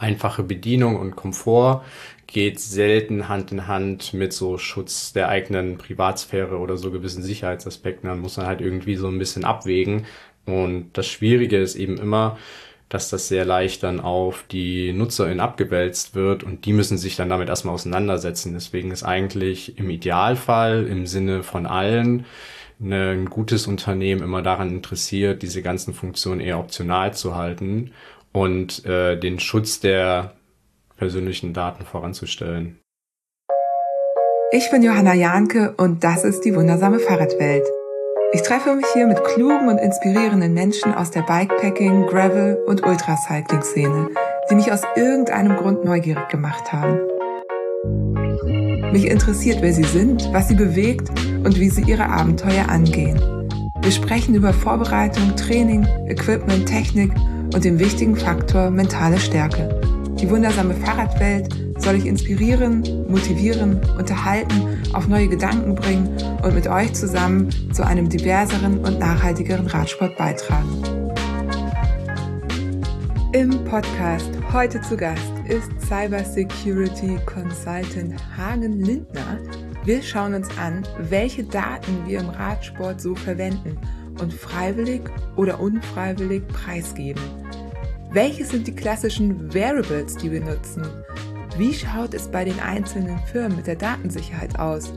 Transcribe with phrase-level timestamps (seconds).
[0.00, 1.84] einfache Bedienung und Komfort
[2.26, 8.08] geht selten Hand in Hand mit so Schutz der eigenen Privatsphäre oder so gewissen Sicherheitsaspekten.
[8.08, 10.06] Dann muss man halt irgendwie so ein bisschen abwägen.
[10.46, 12.38] Und das Schwierige ist eben immer,
[12.88, 17.28] dass das sehr leicht dann auf die NutzerInnen abgewälzt wird und die müssen sich dann
[17.28, 18.52] damit erstmal auseinandersetzen.
[18.52, 22.26] Deswegen ist eigentlich im Idealfall im Sinne von allen
[22.80, 27.92] ein gutes Unternehmen immer daran interessiert, diese ganzen Funktionen eher optional zu halten
[28.32, 30.32] und äh, den Schutz der
[30.96, 32.78] persönlichen Daten voranzustellen.
[34.52, 37.64] Ich bin Johanna Jahnke und das ist die wundersame Fahrradwelt.
[38.32, 44.10] Ich treffe mich hier mit klugen und inspirierenden Menschen aus der Bikepacking, Gravel und Ultracycling-Szene,
[44.50, 47.00] die mich aus irgendeinem Grund neugierig gemacht haben.
[48.92, 51.08] Mich interessiert, wer sie sind, was sie bewegt
[51.44, 53.20] und wie sie ihre Abenteuer angehen.
[53.80, 57.12] Wir sprechen über Vorbereitung, Training, Equipment, Technik
[57.54, 59.68] und den wichtigen Faktor mentale Stärke.
[60.20, 66.08] Die wundersame Fahrradwelt soll ich inspirieren, motivieren, unterhalten, auf neue Gedanken bringen
[66.42, 70.82] und mit euch zusammen zu einem diverseren und nachhaltigeren Radsport beitragen.
[73.32, 79.38] Im Podcast heute zu Gast ist Cybersecurity Consultant Hagen Lindner.
[79.84, 83.78] Wir schauen uns an, welche Daten wir im Radsport so verwenden
[84.20, 85.02] und freiwillig
[85.36, 87.22] oder unfreiwillig preisgeben.
[88.12, 90.82] Welche sind die klassischen Variables, die wir nutzen?
[91.56, 94.92] Wie schaut es bei den einzelnen Firmen mit der Datensicherheit aus?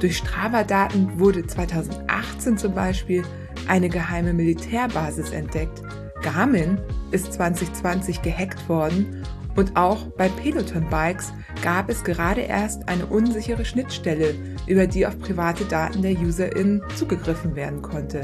[0.00, 3.22] Durch Strava-Daten wurde 2018 zum Beispiel
[3.68, 5.80] eine geheime Militärbasis entdeckt.
[6.22, 6.80] Garmin
[7.12, 14.34] ist 2020 gehackt worden und auch bei Peloton-Bikes gab es gerade erst eine unsichere Schnittstelle,
[14.66, 18.22] über die auf private Daten der UserInnen zugegriffen werden konnte.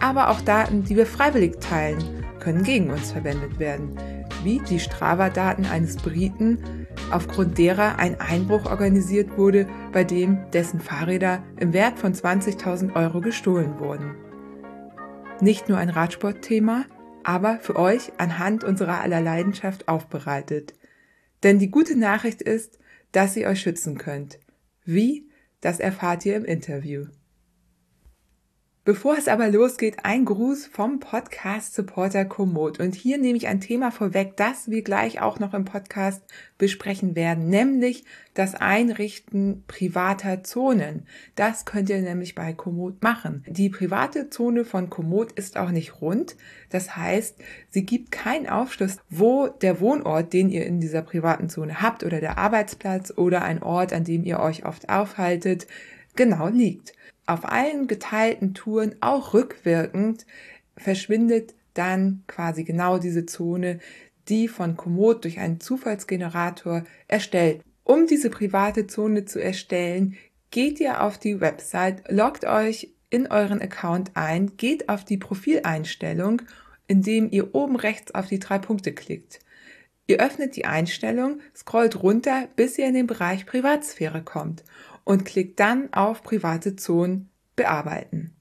[0.00, 3.96] Aber auch Daten, die wir freiwillig teilen, können gegen uns verwendet werden,
[4.42, 11.42] wie die Strava-Daten eines Briten, aufgrund derer ein Einbruch organisiert wurde, bei dem dessen Fahrräder
[11.58, 14.14] im Wert von 20.000 Euro gestohlen wurden.
[15.40, 16.84] Nicht nur ein Radsportthema,
[17.24, 20.74] aber für euch anhand unserer aller Leidenschaft aufbereitet.
[21.42, 22.78] Denn die gute Nachricht ist,
[23.12, 24.38] dass ihr euch schützen könnt.
[24.84, 25.30] Wie?
[25.60, 27.06] Das erfahrt ihr im Interview.
[28.86, 32.80] Bevor es aber losgeht, ein Gruß vom Podcast-Supporter Komoot.
[32.80, 36.22] Und hier nehme ich ein Thema vorweg, das wir gleich auch noch im Podcast
[36.58, 41.06] besprechen werden, nämlich das Einrichten privater Zonen.
[41.34, 43.42] Das könnt ihr nämlich bei Komoot machen.
[43.48, 46.36] Die private Zone von Komoot ist auch nicht rund.
[46.68, 47.36] Das heißt,
[47.70, 52.20] sie gibt keinen Aufschluss, wo der Wohnort, den ihr in dieser privaten Zone habt oder
[52.20, 55.66] der Arbeitsplatz oder ein Ort, an dem ihr euch oft aufhaltet,
[56.16, 56.92] genau liegt
[57.26, 60.26] auf allen geteilten Touren, auch rückwirkend,
[60.76, 63.80] verschwindet dann quasi genau diese Zone,
[64.28, 67.62] die von Komoot durch einen Zufallsgenerator erstellt.
[67.82, 70.16] Um diese private Zone zu erstellen,
[70.50, 76.42] geht ihr auf die Website, loggt euch in euren Account ein, geht auf die Profileinstellung,
[76.86, 79.40] indem ihr oben rechts auf die drei Punkte klickt.
[80.06, 84.64] Ihr öffnet die Einstellung, scrollt runter, bis ihr in den Bereich Privatsphäre kommt
[85.04, 88.34] und klickt dann auf private Zonen bearbeiten.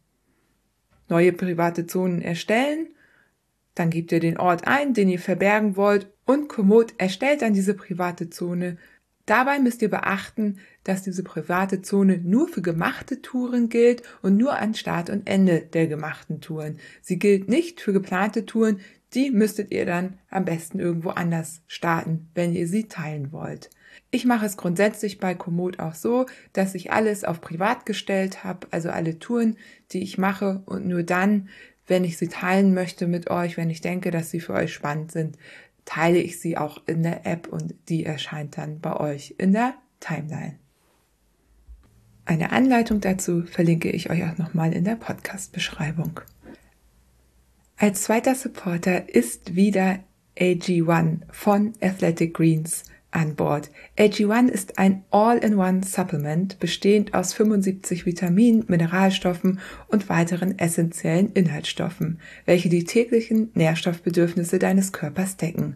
[1.09, 2.87] Neue private Zonen erstellen,
[3.75, 7.73] dann gebt ihr den Ort ein, den ihr verbergen wollt und Komoot erstellt dann diese
[7.73, 8.77] private Zone.
[9.25, 14.57] Dabei müsst ihr beachten, dass diese private Zone nur für gemachte Touren gilt und nur
[14.57, 16.77] an Start und Ende der gemachten Touren.
[17.01, 18.79] Sie gilt nicht für geplante Touren,
[19.13, 23.69] die müsstet ihr dann am besten irgendwo anders starten, wenn ihr sie teilen wollt.
[24.11, 28.67] Ich mache es grundsätzlich bei Komoot auch so, dass ich alles auf privat gestellt habe,
[28.71, 29.57] also alle Touren,
[29.91, 31.49] die ich mache und nur dann,
[31.87, 35.11] wenn ich sie teilen möchte mit euch, wenn ich denke, dass sie für euch spannend
[35.11, 35.37] sind,
[35.85, 39.73] teile ich sie auch in der App und die erscheint dann bei euch in der
[39.99, 40.57] Timeline.
[42.25, 46.21] Eine Anleitung dazu verlinke ich euch auch nochmal in der Podcast-Beschreibung.
[47.75, 49.99] Als zweiter Supporter ist wieder
[50.37, 53.69] AG1 von Athletic Greens an Bord.
[53.97, 62.83] AG1 ist ein All-in-One-Supplement, bestehend aus 75 Vitaminen, Mineralstoffen und weiteren essentiellen Inhaltsstoffen, welche die
[62.83, 65.75] täglichen Nährstoffbedürfnisse deines Körpers decken.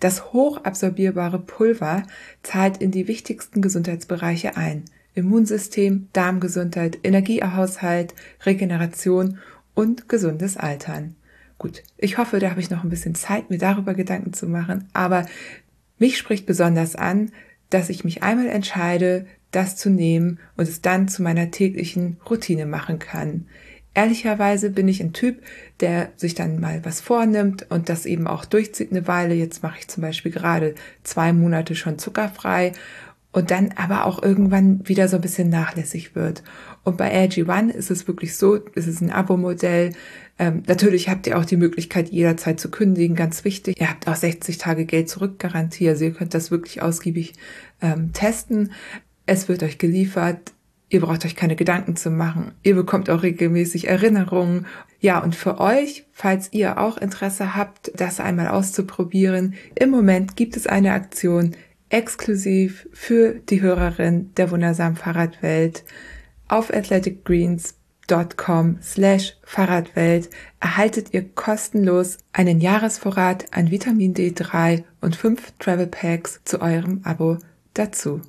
[0.00, 2.04] Das hochabsorbierbare Pulver
[2.42, 4.84] zahlt in die wichtigsten Gesundheitsbereiche ein.
[5.14, 8.14] Immunsystem, Darmgesundheit, Energiehaushalt,
[8.44, 9.38] Regeneration
[9.74, 11.16] und gesundes Altern.
[11.58, 14.88] Gut, ich hoffe, da habe ich noch ein bisschen Zeit, mir darüber Gedanken zu machen,
[14.92, 15.26] aber
[15.98, 17.30] mich spricht besonders an,
[17.70, 22.66] dass ich mich einmal entscheide, das zu nehmen und es dann zu meiner täglichen Routine
[22.66, 23.46] machen kann.
[23.94, 25.42] Ehrlicherweise bin ich ein Typ,
[25.80, 29.34] der sich dann mal was vornimmt und das eben auch durchzieht eine Weile.
[29.34, 32.72] Jetzt mache ich zum Beispiel gerade zwei Monate schon zuckerfrei
[33.32, 36.42] und dann aber auch irgendwann wieder so ein bisschen nachlässig wird.
[36.88, 39.92] Und bei AG1 ist es wirklich so, es ist ein Abo-Modell.
[40.38, 43.78] Ähm, natürlich habt ihr auch die Möglichkeit, jederzeit zu kündigen, ganz wichtig.
[43.78, 47.34] Ihr habt auch 60 Tage Geld zurückgarantie, also ihr könnt das wirklich ausgiebig
[47.82, 48.72] ähm, testen.
[49.26, 50.52] Es wird euch geliefert.
[50.88, 52.52] Ihr braucht euch keine Gedanken zu machen.
[52.62, 54.64] Ihr bekommt auch regelmäßig Erinnerungen.
[54.98, 60.56] Ja, und für euch, falls ihr auch Interesse habt, das einmal auszuprobieren, im Moment gibt
[60.56, 61.54] es eine Aktion
[61.90, 65.84] exklusiv für die Hörerin der wundersamen Fahrradwelt
[66.48, 70.30] auf athleticgreens.com slash Fahrradwelt
[70.60, 77.38] erhaltet ihr kostenlos einen Jahresvorrat an Vitamin D3 und fünf Travel Packs zu eurem Abo
[77.74, 78.22] dazu.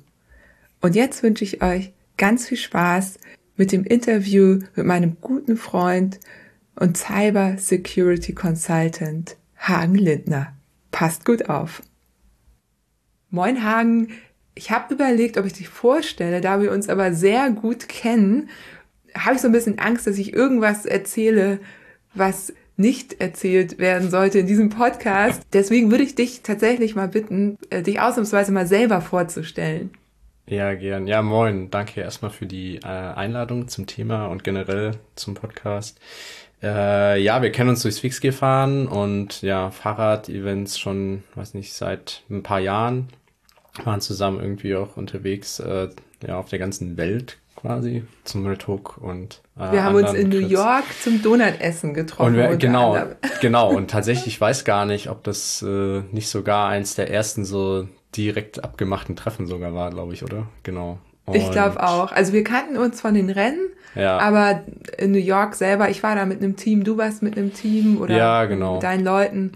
[0.80, 3.18] Und jetzt wünsche ich euch ganz viel Spaß
[3.56, 6.20] mit dem Interview mit meinem guten Freund
[6.76, 10.54] und Cyber Security Consultant Hagen Lindner.
[10.90, 11.82] Passt gut auf.
[13.28, 14.08] Moin Hagen,
[14.60, 18.50] ich habe überlegt, ob ich dich vorstelle, da wir uns aber sehr gut kennen,
[19.14, 21.60] habe ich so ein bisschen Angst, dass ich irgendwas erzähle,
[22.12, 25.40] was nicht erzählt werden sollte in diesem Podcast.
[25.54, 29.92] Deswegen würde ich dich tatsächlich mal bitten, äh, dich ausnahmsweise mal selber vorzustellen.
[30.46, 31.06] Ja, gern.
[31.06, 31.70] Ja, moin.
[31.70, 35.98] Danke erstmal für die äh, Einladung zum Thema und generell zum Podcast.
[36.62, 42.24] Äh, ja, wir kennen uns durchs Fix gefahren und ja, Fahrrad-Events schon, weiß nicht, seit
[42.28, 43.08] ein paar Jahren.
[43.84, 45.88] Waren zusammen irgendwie auch unterwegs, äh,
[46.26, 50.38] ja, auf der ganzen Welt quasi zum Talk und äh, wir haben uns in New
[50.38, 52.28] York zum Donutessen getroffen.
[52.28, 52.96] Und wir, genau,
[53.40, 53.70] genau.
[53.70, 57.86] Und tatsächlich, ich weiß gar nicht, ob das äh, nicht sogar eins der ersten so
[58.16, 60.46] direkt abgemachten Treffen sogar war, glaube ich, oder?
[60.62, 60.98] Genau.
[61.26, 62.12] Und ich glaube auch.
[62.12, 64.18] Also wir kannten uns von den Rennen, ja.
[64.18, 64.62] aber
[64.98, 68.00] in New York selber, ich war da mit einem Team, du warst mit einem Team
[68.00, 68.74] oder ja, genau.
[68.74, 69.52] mit deinen Leuten.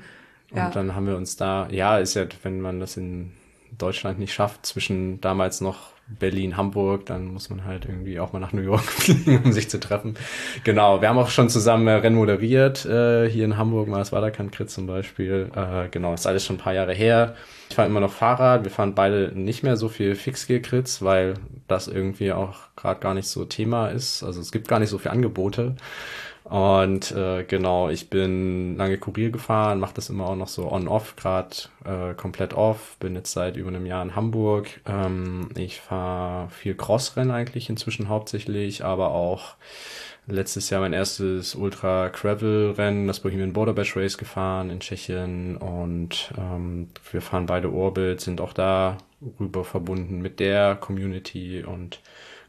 [0.55, 0.67] Ja.
[0.67, 3.33] Und dann haben wir uns da, ja, ist ja, wenn man das in
[3.79, 8.39] Deutschland nicht schafft, zwischen damals noch Berlin, Hamburg, dann muss man halt irgendwie auch mal
[8.39, 10.15] nach New York fliegen, um sich zu treffen.
[10.63, 14.13] Genau, wir haben auch schon zusammen äh, Rennen moderiert, äh, hier in Hamburg, mal das
[14.13, 15.51] Waderkant-Crit zum Beispiel.
[15.55, 17.35] Äh, genau, ist alles schon ein paar Jahre her.
[17.71, 21.35] Ich fahre immer noch Fahrrad, wir fahren beide nicht mehr so viel Fixgear-Crits, weil
[21.69, 24.23] das irgendwie auch gerade gar nicht so Thema ist.
[24.23, 25.75] Also es gibt gar nicht so viele Angebote.
[26.45, 31.17] Und äh, genau, ich bin lange Kurier gefahren, mache das immer auch noch so on-off,
[31.17, 31.57] gerade
[31.87, 32.99] äh, komplett off.
[33.01, 34.69] Bin jetzt seit über einem Jahr in Hamburg.
[34.87, 39.55] Ähm, ich fahre viel Crossrennen eigentlich inzwischen hauptsächlich, aber auch
[40.27, 45.57] letztes Jahr mein erstes Ultra Gravel Rennen, das Bohemian Border Bash Race gefahren in Tschechien
[45.57, 48.99] und ähm, wir fahren beide Orbit, sind auch da
[49.41, 52.01] rüber verbunden mit der Community und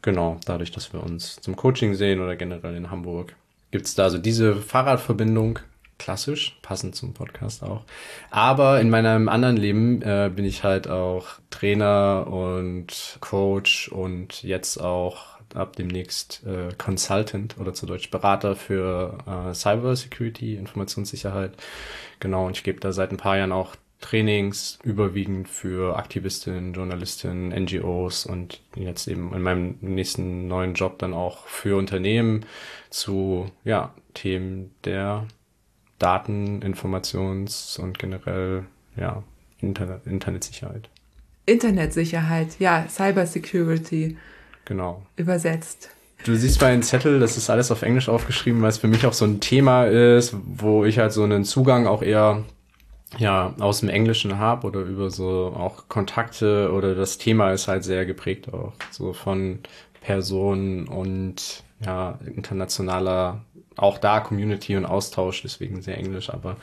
[0.02, 3.34] genau, dadurch, dass wir uns zum Coaching sehen oder generell in Hamburg
[3.76, 5.58] gibt es da so diese Fahrradverbindung,
[5.98, 7.84] klassisch, passend zum Podcast auch.
[8.30, 14.78] Aber in meinem anderen Leben äh, bin ich halt auch Trainer und Coach und jetzt
[14.78, 21.52] auch ab demnächst äh, Consultant oder zu Deutsch Berater für äh, Cyber Security, Informationssicherheit.
[22.18, 27.48] Genau, und ich gebe da seit ein paar Jahren auch Trainings überwiegend für Aktivistinnen, Journalistinnen,
[27.48, 32.44] NGOs und jetzt eben in meinem nächsten neuen Job dann auch für Unternehmen
[32.90, 35.26] zu ja, Themen der
[35.98, 38.64] Daten, Informations- und generell
[38.96, 39.22] ja,
[39.60, 40.88] Internet, Internetsicherheit.
[41.46, 44.16] Internetsicherheit, ja, Cybersecurity.
[44.64, 45.06] Genau.
[45.16, 45.90] Übersetzt.
[46.24, 49.06] Du siehst bei den Zettel, das ist alles auf Englisch aufgeschrieben, weil es für mich
[49.06, 52.42] auch so ein Thema ist, wo ich halt so einen Zugang auch eher
[53.18, 57.84] ja aus dem Englischen habe oder über so auch Kontakte oder das Thema ist halt
[57.84, 59.60] sehr geprägt auch so von
[60.00, 63.42] Personen und ja internationaler
[63.76, 66.56] auch da Community und Austausch deswegen sehr Englisch aber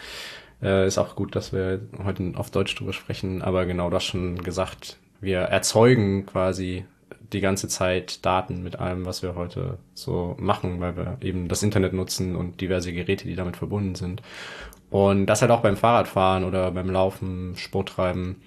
[0.61, 4.43] äh, ist auch gut dass wir heute auf Deutsch drüber sprechen aber genau das schon
[4.43, 6.85] gesagt wir erzeugen quasi
[7.33, 11.63] die ganze Zeit Daten mit allem, was wir heute so machen, weil wir eben das
[11.63, 14.21] Internet nutzen und diverse Geräte, die damit verbunden sind.
[14.93, 18.43] Und das halt auch beim Fahrradfahren oder beim Laufen, Sporttreiben,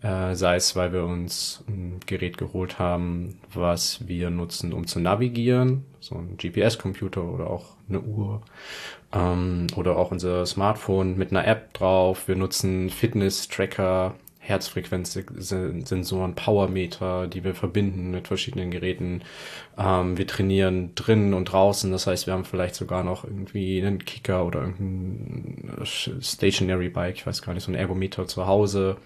[0.00, 5.00] äh, sei es, weil wir uns ein Gerät geholt haben, was wir nutzen, um zu
[5.00, 8.40] navigieren, so ein GPS-Computer oder auch eine Uhr
[9.12, 12.26] ähm, oder auch unser Smartphone mit einer App drauf.
[12.26, 19.22] Wir nutzen Fitness-Tracker, Herzfrequenzsensoren, Powermeter, die wir verbinden mit verschiedenen Geräten.
[19.78, 21.92] Ähm, wir trainieren drinnen und draußen.
[21.92, 27.26] Das heißt, wir haben vielleicht sogar noch irgendwie einen Kicker oder irgendein Stationary Bike, ich
[27.26, 28.96] weiß gar nicht, so ein Ergometer zu Hause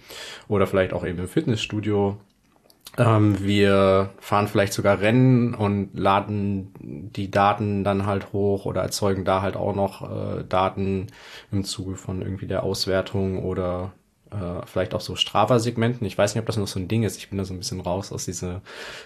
[0.49, 2.17] oder vielleicht auch eben im Fitnessstudio.
[2.97, 9.27] Ähm, wir fahren vielleicht sogar Rennen und laden die Daten dann halt hoch oder erzeugen
[9.27, 11.09] da halt auch noch äh, Daten
[11.53, 13.93] im Zuge von irgendwie der Auswertung oder
[14.31, 16.07] äh, vielleicht auch so Strava-Segmenten.
[16.07, 17.19] Ich weiß nicht, ob das noch so ein Ding ist.
[17.19, 18.63] Ich bin da so ein bisschen raus aus dieser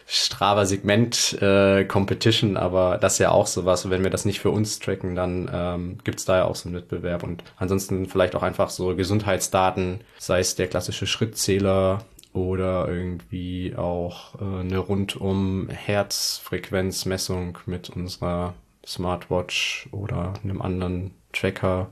[0.07, 3.89] Strava-Segment-Competition, äh, aber das ist ja auch sowas.
[3.91, 6.77] Wenn wir das nicht für uns tracken, dann ähm, gibt da ja auch so einen
[6.77, 7.23] Wettbewerb.
[7.23, 14.41] Und ansonsten vielleicht auch einfach so Gesundheitsdaten, sei es der klassische Schrittzähler oder irgendwie auch
[14.41, 18.55] äh, eine rundum Herzfrequenzmessung mit unserer
[18.87, 21.91] Smartwatch oder einem anderen Tracker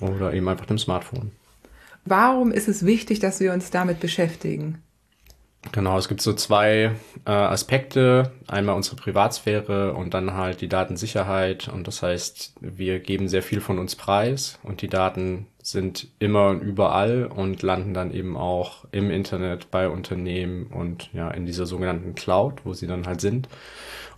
[0.00, 1.32] oder eben einfach dem Smartphone.
[2.06, 4.82] Warum ist es wichtig, dass wir uns damit beschäftigen?
[5.72, 6.92] Genau, es gibt so zwei
[7.24, 8.30] äh, Aspekte.
[8.46, 11.68] Einmal unsere Privatsphäre und dann halt die Datensicherheit.
[11.68, 16.50] Und das heißt, wir geben sehr viel von uns preis und die Daten sind immer
[16.50, 21.66] und überall und landen dann eben auch im Internet bei Unternehmen und ja in dieser
[21.66, 23.48] sogenannten Cloud, wo sie dann halt sind.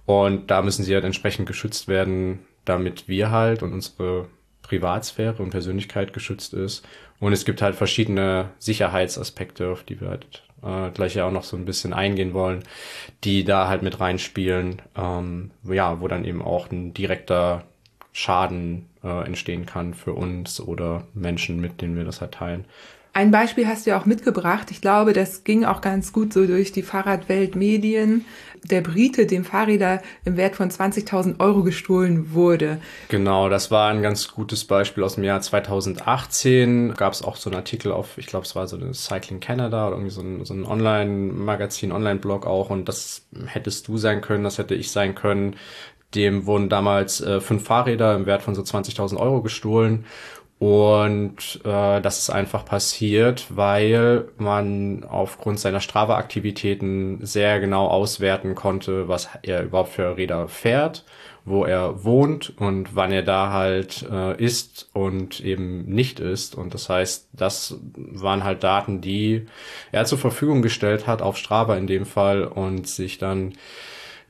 [0.05, 4.27] Und da müssen sie halt entsprechend geschützt werden, damit wir halt und unsere
[4.63, 6.87] Privatsphäre und Persönlichkeit geschützt ist.
[7.21, 11.45] Und es gibt halt verschiedene Sicherheitsaspekte, auf die wir halt äh, gleich ja auch noch
[11.45, 12.63] so ein bisschen eingehen wollen,
[13.25, 17.65] die da halt mit reinspielen, ähm, ja, wo dann eben auch ein direkter
[18.13, 22.65] Schaden äh, entstehen kann für uns oder Menschen, mit denen wir das halt teilen.
[23.19, 24.71] Ein Beispiel hast du ja auch mitgebracht.
[24.71, 28.25] Ich glaube, das ging auch ganz gut so durch die Fahrradweltmedien.
[28.63, 32.81] Der Brite, dem Fahrräder im Wert von 20.000 Euro gestohlen wurde.
[33.09, 36.95] Genau, das war ein ganz gutes Beispiel aus dem Jahr 2018.
[36.95, 39.89] Gab es auch so einen Artikel auf, ich glaube, es war so eine Cycling Canada
[39.89, 42.71] oder irgendwie so ein, so ein Online-Magazin, Online-Blog auch.
[42.71, 45.57] Und das hättest du sein können, das hätte ich sein können.
[46.15, 50.07] Dem wurden damals äh, fünf Fahrräder im Wert von so 20.000 Euro gestohlen.
[50.59, 59.07] Und äh, das ist einfach passiert, weil man aufgrund seiner Strava-Aktivitäten sehr genau auswerten konnte,
[59.07, 61.05] was er überhaupt für Räder fährt,
[61.45, 66.57] wo er wohnt und wann er da halt äh, ist und eben nicht ist.
[66.57, 69.47] Und das heißt, das waren halt Daten, die
[69.93, 73.53] er zur Verfügung gestellt hat, auf Strava in dem Fall, und sich dann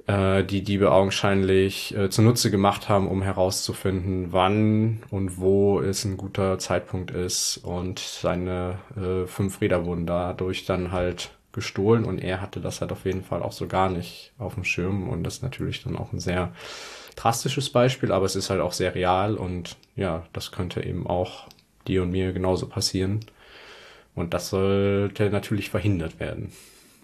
[0.09, 6.17] äh, die Diebe augenscheinlich äh, zunutze gemacht haben, um herauszufinden, wann und wo es ein
[6.17, 7.59] guter Zeitpunkt ist.
[7.59, 12.93] Und seine äh, fünf Räder wurden dadurch dann halt gestohlen und er hatte das halt
[12.93, 15.09] auf jeden Fall auch so gar nicht auf dem Schirm.
[15.09, 16.53] Und das ist natürlich dann auch ein sehr
[17.15, 21.49] drastisches Beispiel, aber es ist halt auch sehr real und ja, das könnte eben auch
[21.87, 23.21] dir und mir genauso passieren.
[24.15, 26.53] Und das sollte natürlich verhindert werden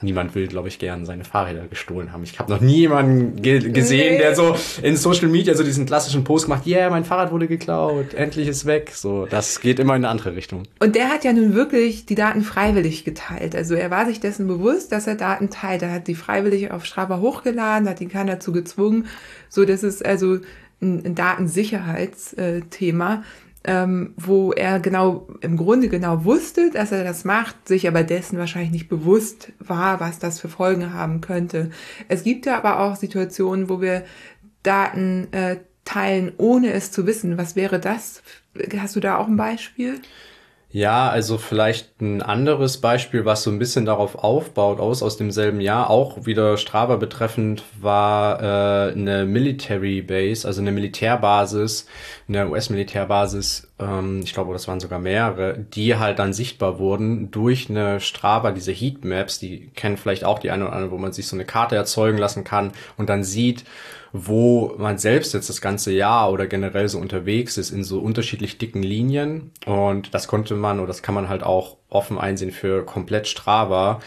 [0.05, 2.23] niemand will, glaube ich, gern seine Fahrräder gestohlen haben.
[2.23, 4.19] Ich habe noch nie jemanden ge gesehen, nee.
[4.19, 8.13] der so in Social Media so diesen klassischen Post macht, yeah, mein Fahrrad wurde geklaut,
[8.15, 8.93] endlich ist weg.
[8.95, 10.65] So, das geht immer in eine andere Richtung.
[10.79, 13.57] Und der hat ja nun wirklich die Daten freiwillig geteilt.
[13.57, 15.83] Also er war sich dessen bewusst, dass er Daten teilt.
[15.83, 19.07] Er hat die freiwillig auf Strava hochgeladen, hat ihn keiner dazu gezwungen.
[19.49, 20.39] So, das ist also
[20.81, 23.23] ein, ein Datensicherheitsthema
[23.65, 28.39] ähm, wo er genau, im Grunde genau wusste, dass er das macht, sich aber dessen
[28.39, 31.71] wahrscheinlich nicht bewusst war, was das für Folgen haben könnte.
[32.09, 34.05] Es gibt ja aber auch Situationen, wo wir
[34.63, 37.39] Daten äh, teilen, ohne es zu wissen.
[37.39, 38.23] Was wäre das?
[38.79, 40.01] Hast du da auch ein Beispiel?
[40.75, 45.61] Ja, also vielleicht ein anderes Beispiel, was so ein bisschen darauf aufbaut, aus aus demselben
[45.61, 51.87] Jahr, auch wieder Strava betreffend, war äh, eine Military Base, also eine Militärbasis,
[52.27, 57.71] eine US-Militärbasis, ähm, ich glaube, das waren sogar mehrere, die halt dann sichtbar wurden durch
[57.71, 61.29] eine Strava, diese Heatmaps, die kennen vielleicht auch die eine oder andere, wo man sich
[61.29, 63.65] so eine Karte erzeugen lassen kann und dann sieht,
[64.17, 68.59] wo man selbst jetzt das ganze Jahr oder generell so unterwegs ist in so unterschiedlich
[68.59, 69.51] dicken Linien.
[69.67, 74.01] Und das konnte man oder das kann man halt auch offen einsehen für komplett Strava.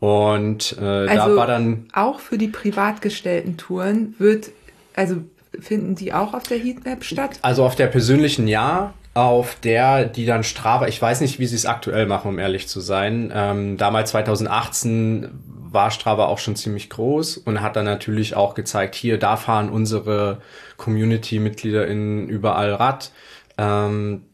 [0.00, 1.86] Und äh, also da war dann.
[1.92, 4.50] Auch für die privat gestellten Touren wird,
[4.96, 5.18] also
[5.60, 7.38] finden die auch auf der Heatmap statt?
[7.42, 11.54] Also auf der persönlichen ja, auf der, die dann Strava, ich weiß nicht, wie sie
[11.54, 13.32] es aktuell machen, um ehrlich zu sein.
[13.32, 15.30] Ähm, damals 2018
[15.72, 19.70] war Strava auch schon ziemlich groß und hat dann natürlich auch gezeigt, hier, da fahren
[19.70, 20.40] unsere
[20.76, 23.12] Community-Mitglieder in überall Rad.
[23.58, 24.24] Ähm,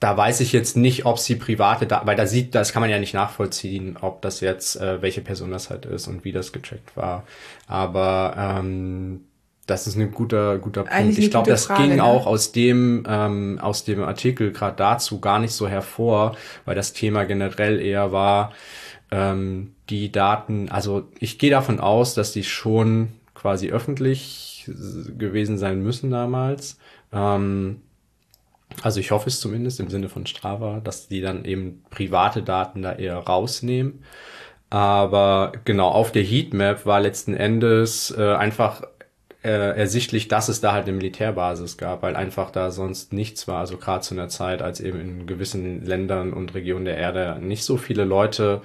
[0.00, 2.90] da weiß ich jetzt nicht, ob sie private, da, weil da sieht, das kann man
[2.90, 6.52] ja nicht nachvollziehen, ob das jetzt, äh, welche Person das halt ist und wie das
[6.52, 7.24] getrackt war.
[7.66, 9.22] Aber ähm,
[9.66, 11.18] das ist ein guter, guter Punkt.
[11.18, 12.04] Ich glaube, das Frage, ging ne?
[12.04, 16.36] auch aus dem, ähm, aus dem Artikel gerade dazu gar nicht so hervor,
[16.66, 18.52] weil das Thema generell eher war,
[19.14, 24.68] ähm, die Daten, also ich gehe davon aus, dass die schon quasi öffentlich
[25.16, 26.78] gewesen sein müssen damals.
[27.12, 27.82] Ähm,
[28.82, 32.82] also ich hoffe es zumindest im Sinne von Strava, dass die dann eben private Daten
[32.82, 34.02] da eher rausnehmen.
[34.68, 38.82] Aber genau, auf der Heatmap war letzten Endes äh, einfach
[39.44, 43.60] äh, ersichtlich, dass es da halt eine Militärbasis gab, weil einfach da sonst nichts war.
[43.60, 47.62] Also gerade zu einer Zeit, als eben in gewissen Ländern und Regionen der Erde nicht
[47.62, 48.62] so viele Leute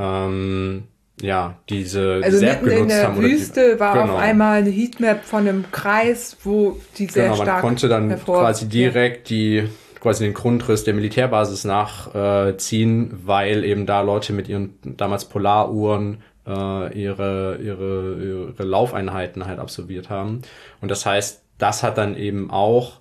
[0.00, 0.84] ähm,
[1.20, 4.14] ja, diese also mitten in der Wüste die, war genau.
[4.14, 8.24] auf einmal eine Heatmap von einem Kreis, wo die sehr genau, man stark konnte dann
[8.24, 9.68] quasi direkt die
[10.00, 16.22] quasi den Grundriss der Militärbasis nachziehen, äh, weil eben da Leute mit ihren damals Polaruhren
[16.46, 20.40] äh, ihre, ihre, ihre Laufeinheiten halt absolviert haben.
[20.80, 22.99] Und das heißt, das hat dann eben auch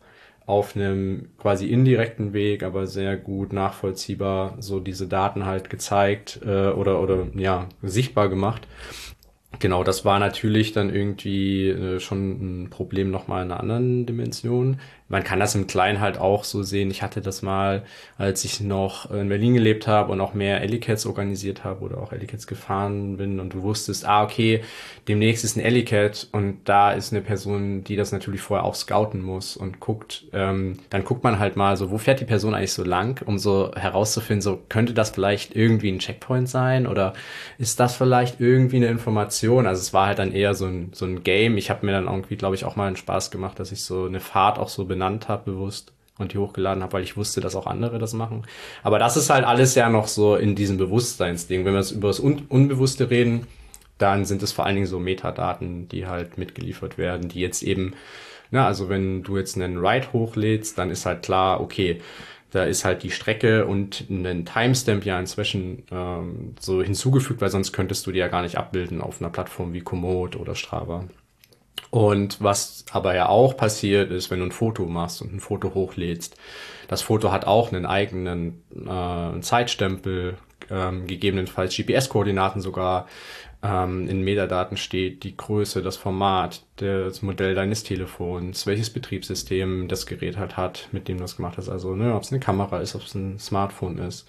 [0.50, 6.70] auf einem quasi indirekten Weg, aber sehr gut nachvollziehbar so diese Daten halt gezeigt äh,
[6.70, 8.68] oder oder ja sichtbar gemacht.
[9.60, 14.80] Genau, das war natürlich dann irgendwie äh, schon ein Problem nochmal in einer anderen Dimension
[15.10, 16.92] man kann das im Kleinen halt auch so sehen.
[16.92, 17.84] Ich hatte das mal,
[18.18, 22.14] als ich noch in Berlin gelebt habe und auch mehr Ellicats organisiert habe oder auch
[22.14, 24.62] Ellicats gefahren bin und du wusstest, ah, okay,
[25.08, 29.22] demnächst ist ein Ellicat und da ist eine Person, die das natürlich vorher auch scouten
[29.22, 32.74] muss und guckt, ähm, dann guckt man halt mal so, wo fährt die Person eigentlich
[32.74, 37.14] so lang, um so herauszufinden, so könnte das vielleicht irgendwie ein Checkpoint sein oder
[37.58, 39.66] ist das vielleicht irgendwie eine Information?
[39.66, 41.58] Also es war halt dann eher so ein, so ein Game.
[41.58, 44.06] Ich habe mir dann irgendwie, glaube ich, auch mal einen Spaß gemacht, dass ich so
[44.06, 47.40] eine Fahrt auch so benutze benannt habe bewusst und die hochgeladen habe, weil ich wusste,
[47.40, 48.44] dass auch andere das machen.
[48.84, 51.64] Aber das ist halt alles ja noch so in diesem Bewusstseinsding.
[51.64, 53.48] Wenn wir jetzt über das Un Unbewusste reden,
[53.98, 57.94] dann sind es vor allen Dingen so Metadaten, die halt mitgeliefert werden, die jetzt eben,
[58.52, 62.02] na, also wenn du jetzt einen Ride hochlädst, dann ist halt klar, okay,
[62.52, 67.72] da ist halt die Strecke und ein Timestamp ja inzwischen ähm, so hinzugefügt, weil sonst
[67.72, 71.06] könntest du die ja gar nicht abbilden auf einer Plattform wie Komoot oder Strava.
[71.92, 75.74] Und was aber ja auch passiert ist, wenn du ein Foto machst und ein Foto
[75.74, 76.36] hochlädst,
[76.88, 80.38] das Foto hat auch einen eigenen äh, Zeitstempel,
[80.70, 83.08] ähm, gegebenenfalls GPS-Koordinaten sogar.
[83.62, 90.06] Ähm, in Metadaten steht die Größe, das Format, das Modell deines Telefons, welches Betriebssystem das
[90.06, 91.70] Gerät halt hat, mit dem du das gemacht hast.
[91.70, 94.28] Also, ne, ob es eine Kamera ist, ob es ein Smartphone ist.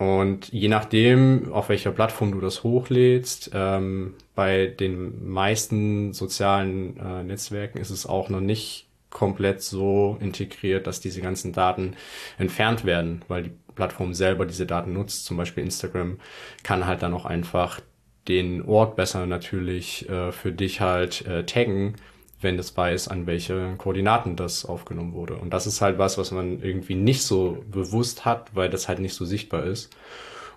[0.00, 7.22] Und je nachdem, auf welcher Plattform du das hochlädst, ähm, bei den meisten sozialen äh,
[7.22, 11.96] Netzwerken ist es auch noch nicht komplett so integriert, dass diese ganzen Daten
[12.38, 15.26] entfernt werden, weil die Plattform selber diese Daten nutzt.
[15.26, 16.18] Zum Beispiel Instagram
[16.62, 17.82] kann halt dann auch einfach
[18.26, 21.96] den Ort besser natürlich äh, für dich halt äh, taggen
[22.40, 25.36] wenn es weiß, an welche Koordinaten das aufgenommen wurde.
[25.36, 28.98] Und das ist halt was, was man irgendwie nicht so bewusst hat, weil das halt
[28.98, 29.90] nicht so sichtbar ist.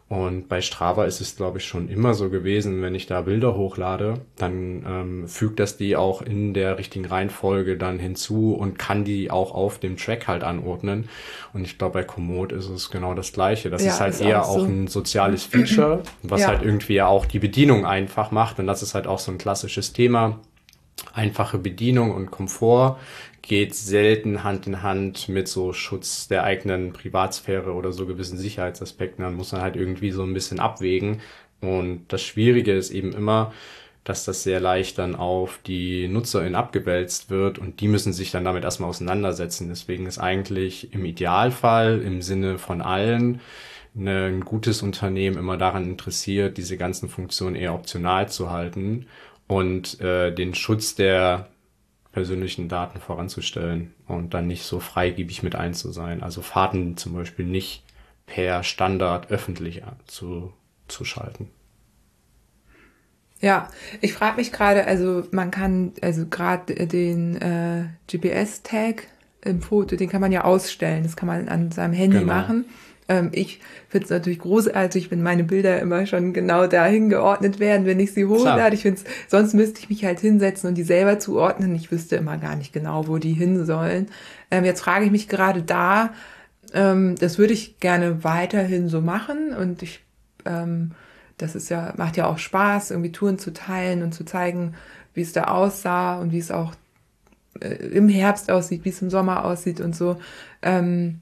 [0.10, 3.56] Und bei Strava ist es, glaube ich, schon immer so gewesen, wenn ich da Bilder
[3.56, 9.06] hochlade, dann ähm, fügt das die auch in der richtigen Reihenfolge dann hinzu und kann
[9.06, 11.10] die auch auf dem Track halt anordnen.
[11.54, 13.72] Und ich glaube, bei Komoot ist es genau das Gleiche.
[13.72, 14.62] Das ja, ist halt ist eher auch, so.
[14.62, 16.48] auch, ein soziales Feature, was ja.
[16.48, 18.60] halt irgendwie ja auch die Bedienung einfach macht.
[18.60, 20.40] Und das ist halt auch so ein klassisches Thema
[21.14, 22.98] einfache Bedienung und Komfort
[23.42, 29.24] geht selten Hand in Hand mit so Schutz der eigenen Privatsphäre oder so gewissen Sicherheitsaspekten.
[29.24, 31.22] Dann muss man halt irgendwie so ein bisschen abwägen.
[31.60, 33.54] Und das Schwierige ist eben immer,
[34.04, 38.44] dass das sehr leicht dann auf die NutzerInnen abgewälzt wird und die müssen sich dann
[38.44, 39.70] damit erstmal auseinandersetzen.
[39.70, 43.40] Deswegen ist eigentlich im Idealfall im Sinne von allen
[43.96, 49.06] ein gutes Unternehmen immer daran interessiert, diese ganzen Funktionen eher optional zu halten
[49.54, 51.48] und äh, den Schutz der
[52.12, 56.24] persönlichen Daten voranzustellen und dann nicht so freigebig mit ein zu sein.
[56.24, 57.84] Also Fahrten zum Beispiel nicht
[58.26, 60.54] per Standard öffentlich zu,
[60.88, 61.50] zu schalten.
[63.42, 63.68] Ja,
[64.02, 69.08] ich frage mich gerade, also man kann, also gerade den äh, GPS-Tag
[69.44, 71.04] im Foto, den kann man ja ausstellen.
[71.04, 72.34] Das kann man an seinem Handy genau.
[72.34, 72.66] machen.
[73.08, 77.86] Ähm, ich finde es natürlich großartig, wenn meine Bilder immer schon genau dahin geordnet werden,
[77.86, 78.76] wenn ich sie hochlade.
[78.76, 81.76] Ich finde sonst müsste ich mich halt hinsetzen und die selber zuordnen.
[81.76, 84.08] Ich wüsste immer gar nicht genau, wo die hin sollen.
[84.52, 86.12] Ähm, jetzt frage ich mich gerade da,
[86.74, 90.04] ähm, das würde ich gerne weiterhin so machen und ich,
[90.46, 90.92] ähm,
[91.38, 94.76] das ist ja, macht ja auch Spaß, irgendwie Touren zu teilen und zu zeigen,
[95.14, 96.74] wie es da aussah und wie es auch
[97.60, 100.18] äh, im Herbst aussieht, wie es im Sommer aussieht und so.
[100.62, 101.22] Ähm,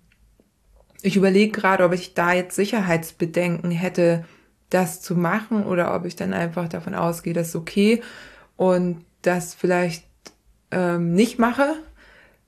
[1.02, 4.26] ich überlege gerade, ob ich da jetzt Sicherheitsbedenken hätte,
[4.70, 8.02] das zu machen oder ob ich dann einfach davon ausgehe, das ist okay
[8.56, 10.06] und das vielleicht
[10.72, 11.76] ähm, nicht mache,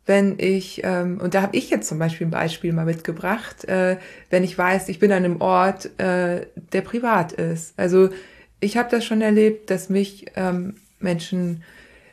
[0.05, 3.97] wenn ich, ähm, und da habe ich jetzt zum Beispiel ein Beispiel mal mitgebracht, äh,
[4.29, 7.73] wenn ich weiß, ich bin an einem Ort, äh, der privat ist.
[7.77, 8.09] Also
[8.59, 11.63] ich habe das schon erlebt, dass mich ähm, Menschen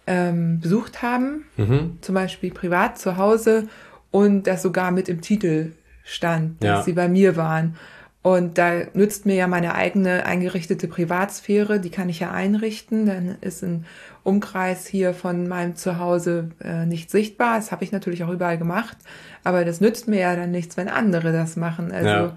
[0.07, 1.99] ähm, besucht haben, mhm.
[2.01, 3.69] zum Beispiel privat zu Hause
[4.11, 5.73] und das sogar mit im Titel
[6.11, 6.83] stand, dass ja.
[6.83, 7.77] sie bei mir waren.
[8.23, 13.07] Und da nützt mir ja meine eigene eingerichtete Privatsphäre, die kann ich ja einrichten.
[13.07, 13.87] Dann ist ein
[14.25, 17.57] Umkreis hier von meinem Zuhause äh, nicht sichtbar.
[17.57, 18.99] Das habe ich natürlich auch überall gemacht.
[19.43, 21.93] Aber das nützt mir ja dann nichts, wenn andere das machen.
[21.93, 22.37] Also ja.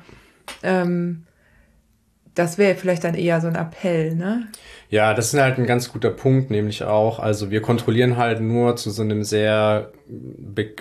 [0.61, 1.23] ähm,
[2.33, 4.47] das wäre vielleicht dann eher so ein Appell, ne?
[4.93, 8.75] Ja, das ist halt ein ganz guter Punkt, nämlich auch, also wir kontrollieren halt nur
[8.75, 9.91] zu so einem sehr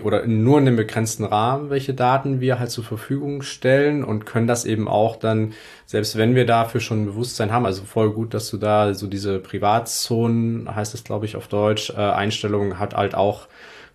[0.02, 4.46] oder nur in einem begrenzten Rahmen, welche Daten wir halt zur Verfügung stellen und können
[4.46, 5.54] das eben auch dann,
[5.86, 9.06] selbst wenn wir dafür schon ein Bewusstsein haben, also voll gut, dass du da so
[9.06, 13.48] diese Privatzonen, heißt es glaube ich auf Deutsch, äh, Einstellungen hat halt auch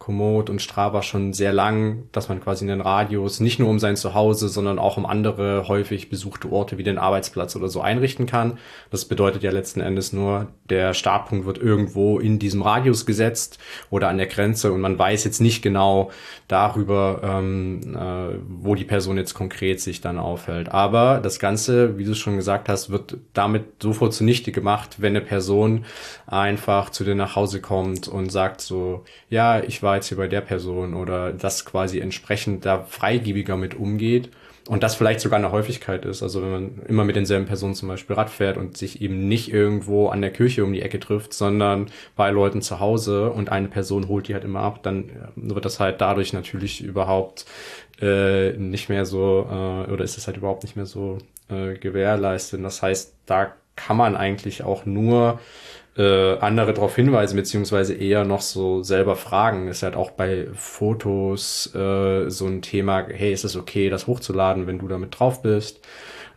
[0.07, 3.97] Komoot und Strava schon sehr lang, dass man quasi einen Radius nicht nur um sein
[3.97, 8.57] Zuhause, sondern auch um andere häufig besuchte Orte wie den Arbeitsplatz oder so einrichten kann.
[8.89, 14.07] Das bedeutet ja letzten Endes nur, der Startpunkt wird irgendwo in diesem Radius gesetzt oder
[14.07, 16.09] an der Grenze und man weiß jetzt nicht genau
[16.47, 20.69] darüber, ähm, äh, wo die Person jetzt konkret sich dann aufhält.
[20.69, 25.25] Aber das Ganze, wie du schon gesagt hast, wird damit sofort zunichte gemacht, wenn eine
[25.25, 25.83] Person
[26.27, 30.27] einfach zu dir nach Hause kommt und sagt so, ja, ich war jetzt hier bei
[30.27, 34.29] der Person oder das quasi entsprechend da freigebiger mit umgeht
[34.67, 36.21] und das vielleicht sogar eine Häufigkeit ist.
[36.23, 39.51] Also wenn man immer mit denselben Personen zum Beispiel Rad fährt und sich eben nicht
[39.51, 43.67] irgendwo an der Kirche um die Ecke trifft, sondern bei Leuten zu Hause und eine
[43.69, 47.45] Person holt die halt immer ab, dann wird das halt dadurch natürlich überhaupt
[48.01, 51.17] äh, nicht mehr so, äh, oder ist es halt überhaupt nicht mehr so
[51.49, 52.63] äh, gewährleistet.
[52.63, 55.39] Das heißt, da kann man eigentlich auch nur
[55.97, 59.67] äh, andere darauf hinweisen, beziehungsweise eher noch so selber fragen.
[59.67, 64.67] Ist halt auch bei Fotos äh, so ein Thema, hey, ist es okay, das hochzuladen,
[64.67, 65.81] wenn du damit drauf bist?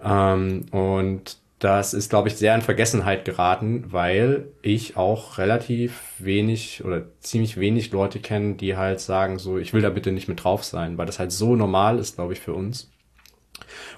[0.03, 6.83] Ähm, und das ist, glaube ich, sehr in Vergessenheit geraten, weil ich auch relativ wenig
[6.85, 10.43] oder ziemlich wenig Leute kenne, die halt sagen, so, ich will da bitte nicht mit
[10.43, 12.91] drauf sein, weil das halt so normal ist, glaube ich, für uns.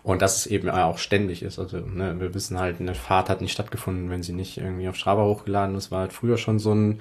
[0.02, 1.60] Und dass es eben auch ständig ist.
[1.60, 4.96] Also ne, wir wissen halt, eine Fahrt hat nicht stattgefunden, wenn sie nicht irgendwie auf
[4.96, 5.92] Strava hochgeladen ist.
[5.92, 7.00] War halt früher schon so ein,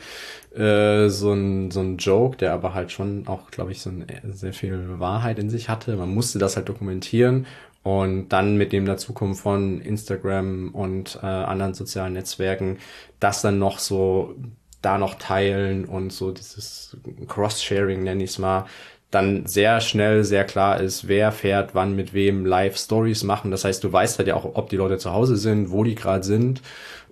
[0.55, 4.07] äh, so ein, so ein Joke, der aber halt schon auch, glaube ich, so ein,
[4.07, 5.95] äh, sehr viel Wahrheit in sich hatte.
[5.95, 7.47] Man musste das halt dokumentieren
[7.83, 12.77] und dann mit dem Dazukommen von Instagram und äh, anderen sozialen Netzwerken,
[13.19, 14.35] das dann noch so
[14.81, 18.65] da noch teilen und so dieses Cross-Sharing nenne ich es mal,
[19.11, 23.51] dann sehr schnell sehr klar ist, wer fährt wann mit wem live Stories machen.
[23.51, 25.95] Das heißt, du weißt halt ja auch, ob die Leute zu Hause sind, wo die
[25.95, 26.61] gerade sind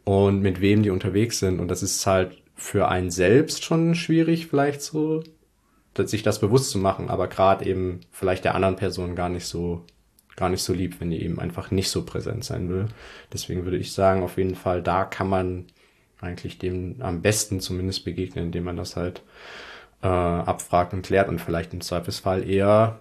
[0.06, 1.60] und mit wem die unterwegs sind.
[1.60, 5.24] Und das ist halt für einen selbst schon schwierig, vielleicht so,
[5.98, 9.84] sich das bewusst zu machen, aber gerade eben vielleicht der anderen Person gar nicht so
[10.38, 12.86] gar nicht so lieb, wenn die eben einfach nicht so präsent sein will.
[13.34, 15.66] Deswegen würde ich sagen, auf jeden Fall, da kann man
[16.22, 19.22] eigentlich dem am besten zumindest begegnen, indem man das halt
[20.02, 23.00] äh, abfragt und klärt und vielleicht im Zweifelsfall eher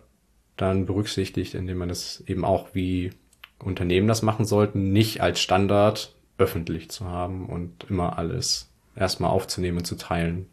[0.56, 3.10] dann berücksichtigt, indem man es eben auch wie
[3.58, 9.78] Unternehmen das machen sollten, nicht als Standard öffentlich zu haben und immer alles erstmal aufzunehmen
[9.78, 10.46] und zu teilen.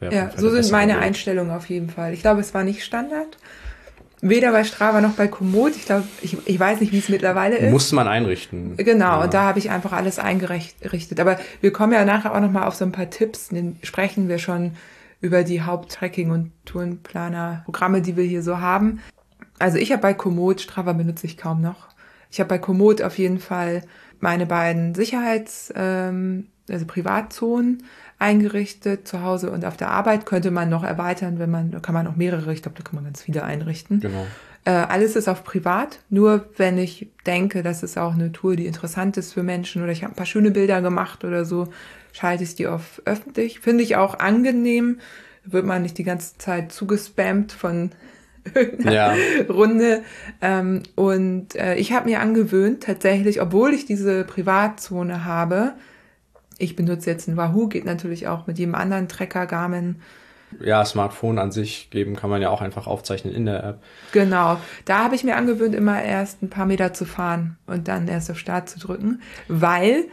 [0.00, 1.02] Ja, ja so sind meine Weg.
[1.02, 2.12] Einstellungen auf jeden Fall.
[2.12, 3.36] Ich glaube, es war nicht Standard.
[4.22, 5.76] Weder bei Strava noch bei Komoot.
[5.76, 7.70] Ich glaube, ich, ich weiß nicht, wie es mittlerweile ist.
[7.70, 8.76] Musste man einrichten.
[8.76, 9.24] Genau, ja.
[9.24, 11.20] und da habe ich einfach alles eingerichtet.
[11.20, 14.38] Aber wir kommen ja nachher auch nochmal auf so ein paar Tipps, den sprechen wir
[14.38, 14.72] schon
[15.20, 19.00] über die Haupttracking- und Tourenplaner-Programme, die wir hier so haben.
[19.58, 21.88] Also ich habe bei Komoot, Strava benutze ich kaum noch.
[22.30, 23.82] Ich habe bei Komoot auf jeden Fall
[24.20, 27.84] meine beiden Sicherheits-, ähm, also Privatzonen
[28.18, 29.06] eingerichtet.
[29.08, 32.06] Zu Hause und auf der Arbeit könnte man noch erweitern, wenn man, da kann man
[32.06, 34.00] auch mehrere, ich glaube, da kann man ganz viele einrichten.
[34.00, 34.26] Genau.
[34.64, 38.66] Äh, alles ist auf privat, nur wenn ich denke, das ist auch eine Tour, die
[38.66, 41.68] interessant ist für Menschen oder ich habe ein paar schöne Bilder gemacht oder so,
[42.16, 43.60] schalte ich die auf öffentlich.
[43.60, 45.00] Finde ich auch angenehm.
[45.44, 47.90] Wird man nicht die ganze Zeit zugespammt von
[48.54, 49.14] irgendeiner ja.
[49.48, 50.02] Runde.
[50.40, 55.74] Ähm, und äh, ich habe mir angewöhnt, tatsächlich, obwohl ich diese Privatzone habe,
[56.58, 59.96] ich benutze jetzt ein Wahoo, geht natürlich auch mit jedem anderen Trecker, Garmin.
[60.60, 63.82] Ja, Smartphone an sich geben kann man ja auch einfach aufzeichnen in der App.
[64.12, 64.58] Genau.
[64.86, 68.30] Da habe ich mir angewöhnt, immer erst ein paar Meter zu fahren und dann erst
[68.30, 70.04] auf Start zu drücken, weil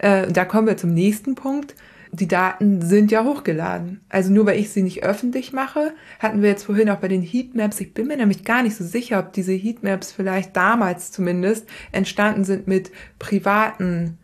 [0.00, 1.74] äh, da kommen wir zum nächsten Punkt.
[2.12, 4.00] Die Daten sind ja hochgeladen.
[4.08, 7.22] Also nur weil ich sie nicht öffentlich mache, hatten wir jetzt vorhin auch bei den
[7.22, 7.80] Heatmaps.
[7.80, 12.44] Ich bin mir nämlich gar nicht so sicher, ob diese Heatmaps vielleicht damals zumindest entstanden
[12.44, 14.18] sind mit privaten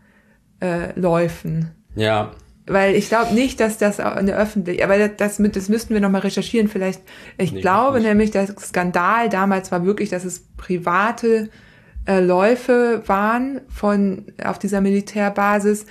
[0.61, 1.71] äh, Läufen.
[1.95, 2.33] Ja.
[2.67, 6.23] Weil ich glaube nicht, dass das eine öffentliche, aber das, das, das müssten wir nochmal
[6.23, 6.67] recherchieren.
[6.67, 7.03] Vielleicht,
[7.39, 11.51] ich nee, glaube nämlich, der Skandal damals war wirklich, dass es private
[12.07, 15.87] äh, Läufe waren von auf dieser Militärbasis,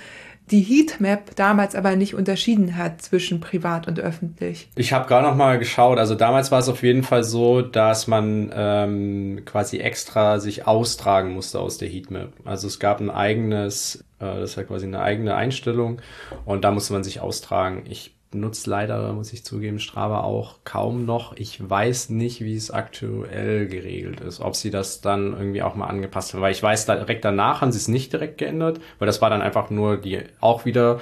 [0.50, 4.68] die Heatmap damals aber nicht unterschieden hat zwischen privat und öffentlich.
[4.76, 5.98] Ich habe gerade noch mal geschaut.
[5.98, 11.32] Also damals war es auf jeden Fall so, dass man ähm, quasi extra sich austragen
[11.32, 12.32] musste aus der Heatmap.
[12.44, 16.00] Also es gab ein eigenes, äh, das ja quasi eine eigene Einstellung
[16.44, 17.82] und da musste man sich austragen.
[17.88, 21.36] Ich nutze leider, muss ich zugeben, Strava auch kaum noch.
[21.36, 25.86] Ich weiß nicht, wie es aktuell geregelt ist, ob sie das dann irgendwie auch mal
[25.86, 26.40] angepasst haben.
[26.40, 29.42] Weil ich weiß, direkt danach haben sie es nicht direkt geändert, weil das war dann
[29.42, 31.00] einfach nur die auch wieder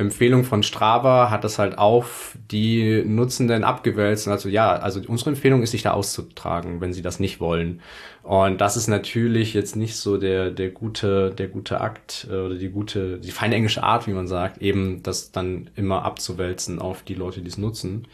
[0.00, 4.28] Empfehlung von Strava hat das halt auf die Nutzenden abgewälzt.
[4.28, 7.82] Also ja, also unsere Empfehlung ist, sich da auszutragen, wenn sie das nicht wollen.
[8.22, 12.54] Und das ist natürlich jetzt nicht so der, der gute, der gute Akt äh, oder
[12.56, 17.02] die gute, die feine englische Art, wie man sagt, eben das dann immer abzuwälzen auf
[17.02, 18.06] die Leute, die es nutzen.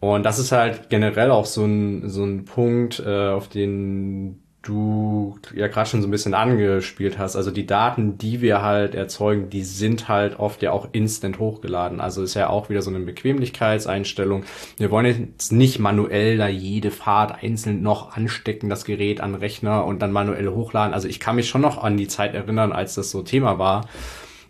[0.00, 5.38] Und das ist halt generell auch so ein, so ein Punkt, äh, auf den du
[5.54, 7.36] ja gerade schon so ein bisschen angespielt hast.
[7.36, 12.00] Also die Daten, die wir halt erzeugen, die sind halt oft ja auch instant hochgeladen.
[12.00, 14.44] Also ist ja auch wieder so eine Bequemlichkeitseinstellung.
[14.76, 19.84] Wir wollen jetzt nicht manuell da jede Fahrt einzeln noch anstecken, das Gerät an Rechner
[19.84, 20.94] und dann manuell hochladen.
[20.94, 23.86] Also ich kann mich schon noch an die Zeit erinnern, als das so Thema war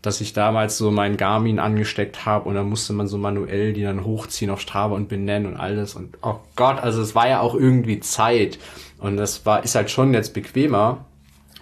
[0.06, 3.82] dass ich damals so meinen Garmin angesteckt habe und dann musste man so manuell die
[3.82, 7.40] dann hochziehen auf Strava und benennen und alles und oh Gott, also es war ja
[7.40, 8.60] auch irgendwie Zeit.
[8.98, 11.04] Und das war, ist halt schon jetzt bequemer,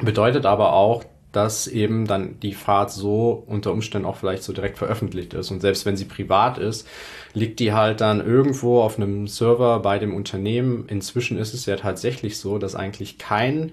[0.00, 4.78] bedeutet aber auch, dass eben dann die Fahrt so unter Umständen auch vielleicht so direkt
[4.78, 5.50] veröffentlicht ist.
[5.50, 6.86] Und selbst wenn sie privat ist,
[7.32, 10.86] liegt die halt dann irgendwo auf einem Server bei dem Unternehmen.
[10.86, 13.72] Inzwischen ist es ja tatsächlich so, dass eigentlich kein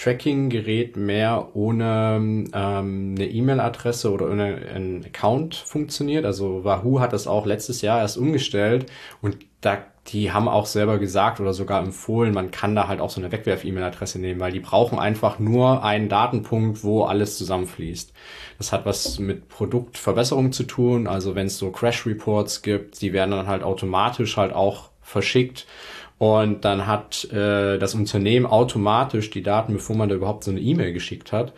[0.00, 6.24] Tracking-Gerät mehr ohne ähm, eine E-Mail-Adresse oder ohne einen Account funktioniert.
[6.24, 8.86] Also Wahoo hat das auch letztes Jahr erst umgestellt
[9.20, 13.10] und da die haben auch selber gesagt oder sogar empfohlen, man kann da halt auch
[13.10, 18.12] so eine Wegwerf-E-Mail-Adresse nehmen, weil die brauchen einfach nur einen Datenpunkt, wo alles zusammenfließt.
[18.58, 21.06] Das hat was mit Produktverbesserung zu tun.
[21.06, 25.66] Also wenn es so Crash-Reports gibt, die werden dann halt automatisch halt auch verschickt.
[26.20, 30.60] Und dann hat äh, das Unternehmen automatisch die Daten, bevor man da überhaupt so eine
[30.60, 31.52] E-Mail geschickt hat.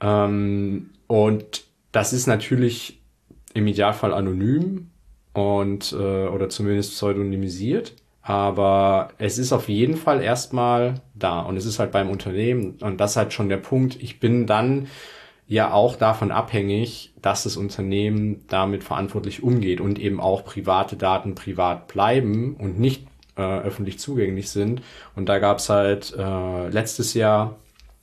[0.00, 3.00] Ähm, und das ist natürlich
[3.54, 4.92] im Idealfall anonym,
[5.32, 7.94] und äh, oder zumindest pseudonymisiert.
[8.22, 13.00] Aber es ist auf jeden Fall erstmal da und es ist halt beim Unternehmen und
[13.00, 14.00] das ist halt schon der Punkt.
[14.00, 14.86] Ich bin dann
[15.48, 21.34] ja auch davon abhängig, dass das Unternehmen damit verantwortlich umgeht und eben auch private Daten
[21.34, 23.06] privat bleiben und nicht
[23.42, 24.82] äh, öffentlich zugänglich sind.
[25.16, 27.56] Und da gab's halt äh, letztes Jahr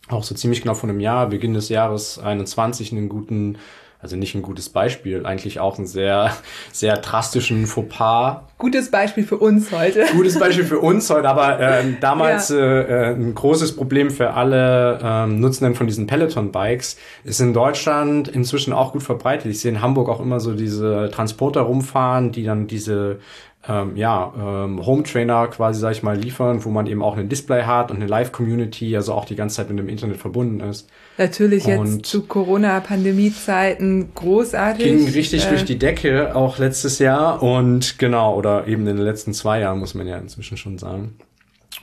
[0.10, 3.58] auch so ziemlich genau vor einem Jahr, Beginn des Jahres 21, einen guten
[4.02, 6.36] also nicht ein gutes Beispiel, eigentlich auch einen sehr,
[6.72, 8.44] sehr drastischen Fauxpas.
[8.60, 10.04] Gutes Beispiel für uns heute.
[10.12, 12.58] Gutes Beispiel für uns heute, aber äh, damals ja.
[12.58, 18.74] äh, ein großes Problem für alle ähm, Nutzenden von diesen Peloton-Bikes ist in Deutschland inzwischen
[18.74, 19.50] auch gut verbreitet.
[19.50, 23.20] Ich sehe in Hamburg auch immer so diese Transporter rumfahren, die dann diese
[23.68, 27.28] ähm, ja, ähm, Home Trainer quasi, sag ich mal, liefern, wo man eben auch ein
[27.28, 30.88] Display hat und eine Live-Community, also auch die ganze Zeit mit dem Internet verbunden ist.
[31.18, 34.86] Natürlich und jetzt zu Corona-Pandemie-Zeiten großartig.
[34.86, 39.06] Ging richtig äh, durch die Decke, auch letztes Jahr und genau, oder eben in den
[39.06, 41.16] letzten zwei Jahren, muss man ja inzwischen schon sagen.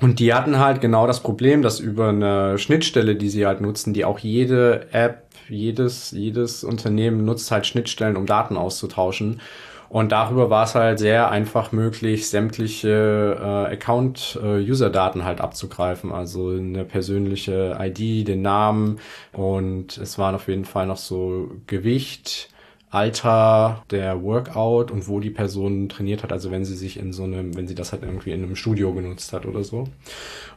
[0.01, 3.95] Und die hatten halt genau das Problem, dass über eine Schnittstelle, die sie halt nutzen,
[3.95, 9.41] die auch jede App, jedes, jedes Unternehmen nutzt halt Schnittstellen, um Daten auszutauschen.
[9.89, 16.13] Und darüber war es halt sehr einfach möglich, sämtliche äh, Account-User-Daten äh, halt abzugreifen.
[16.13, 18.99] Also eine persönliche ID, den Namen
[19.33, 22.49] und es waren auf jeden Fall noch so Gewicht,
[22.97, 26.33] Alter, der Workout und wo die Person trainiert hat.
[26.33, 28.95] Also wenn sie sich in so einem, wenn sie das halt irgendwie in einem Studio
[28.95, 29.89] genutzt hat oder so.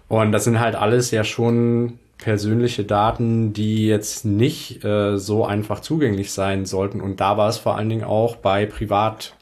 [0.08, 5.82] Und das sind halt alles ja schon persönliche Daten, die jetzt nicht äh, so einfach
[5.82, 7.02] zugänglich sein sollten.
[7.02, 9.36] Und da war es vor allen Dingen auch bei Privat,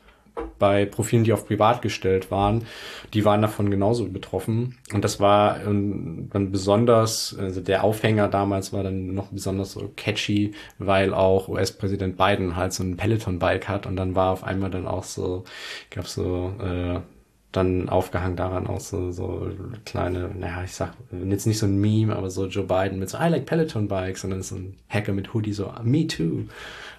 [0.60, 2.63] bei Profilen, die auf Privat gestellt waren,
[3.13, 4.78] die waren davon genauso betroffen.
[4.93, 9.91] Und das war ähm, dann besonders, also der Aufhänger damals war dann noch besonders so
[9.95, 14.69] catchy, weil auch US-Präsident Biden halt so ein Peloton-Bike hat und dann war auf einmal
[14.69, 15.43] dann auch so,
[15.89, 17.00] gab so äh,
[17.52, 19.50] dann aufgehangen daran auch so, so
[19.86, 23.17] kleine, naja, ich sag, jetzt nicht so ein Meme, aber so Joe Biden mit so
[23.17, 26.45] I like Peloton Bikes, sondern so ein Hacker mit Hoodie, so Me too.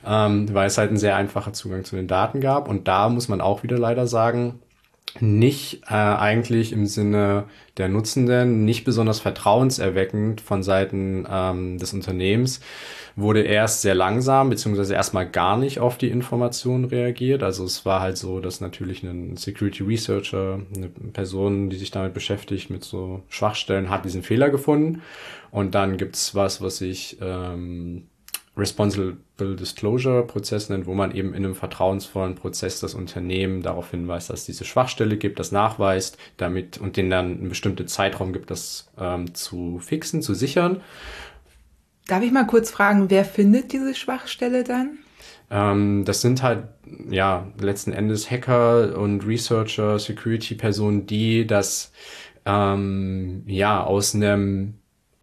[0.08, 2.66] Ähm, weil es halt ein sehr einfacher Zugang zu den Daten gab.
[2.66, 4.58] Und da muss man auch wieder leider sagen,
[5.20, 7.44] nicht äh, eigentlich im Sinne
[7.76, 12.60] der Nutzenden, nicht besonders vertrauenserweckend von Seiten ähm, des Unternehmens,
[13.16, 17.42] wurde erst sehr langsam, beziehungsweise erstmal gar nicht auf die Informationen reagiert.
[17.42, 22.14] Also es war halt so, dass natürlich ein Security Researcher, eine Person, die sich damit
[22.14, 25.02] beschäftigt, mit so Schwachstellen, hat diesen Fehler gefunden.
[25.50, 28.07] Und dann gibt's was, was ich ähm,
[28.58, 34.30] Responsible Disclosure Prozess nennt, wo man eben in einem vertrauensvollen Prozess das Unternehmen darauf hinweist,
[34.30, 38.50] dass es diese Schwachstelle gibt, das nachweist, damit und denen dann einen bestimmten Zeitraum gibt,
[38.50, 40.80] das ähm, zu fixen, zu sichern.
[42.08, 44.98] Darf ich mal kurz fragen, wer findet diese Schwachstelle dann?
[45.50, 46.64] Ähm, das sind halt,
[47.10, 51.92] ja, letzten Endes Hacker und Researcher, Security-Personen, die das,
[52.44, 54.74] ähm, ja, aus einem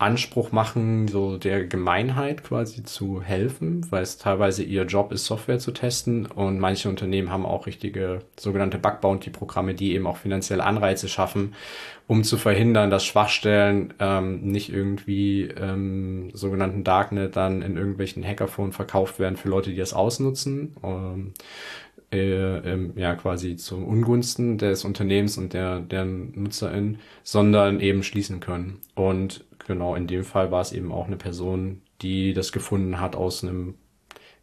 [0.06, 5.58] Anspruch machen, so der Gemeinheit quasi zu helfen, weil es teilweise ihr Job ist, Software
[5.58, 10.18] zu testen und manche Unternehmen haben auch richtige sogenannte Bug Bounty Programme, die eben auch
[10.18, 11.56] finanzielle Anreize schaffen,
[12.06, 18.74] um zu verhindern, dass Schwachstellen ähm, nicht irgendwie ähm, sogenannten Darknet dann in irgendwelchen Hackerphonen
[18.74, 20.76] verkauft werden für Leute, die das ausnutzen.
[20.84, 21.34] Ähm,
[22.12, 28.80] äh, ja quasi zum Ungunsten des Unternehmens und der, der NutzerInnen, sondern eben schließen können.
[28.94, 33.15] Und genau, in dem Fall war es eben auch eine Person, die das gefunden hat
[33.15, 33.75] aus einem,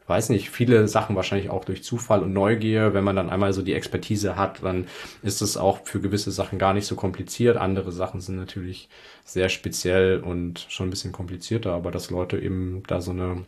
[0.06, 2.94] weiß nicht, viele Sachen wahrscheinlich auch durch Zufall und Neugier.
[2.94, 4.86] Wenn man dann einmal so die Expertise hat, dann
[5.22, 7.56] ist es auch für gewisse Sachen gar nicht so kompliziert.
[7.56, 8.88] Andere Sachen sind natürlich
[9.24, 13.44] sehr speziell und schon ein bisschen komplizierter, aber dass Leute eben da so eine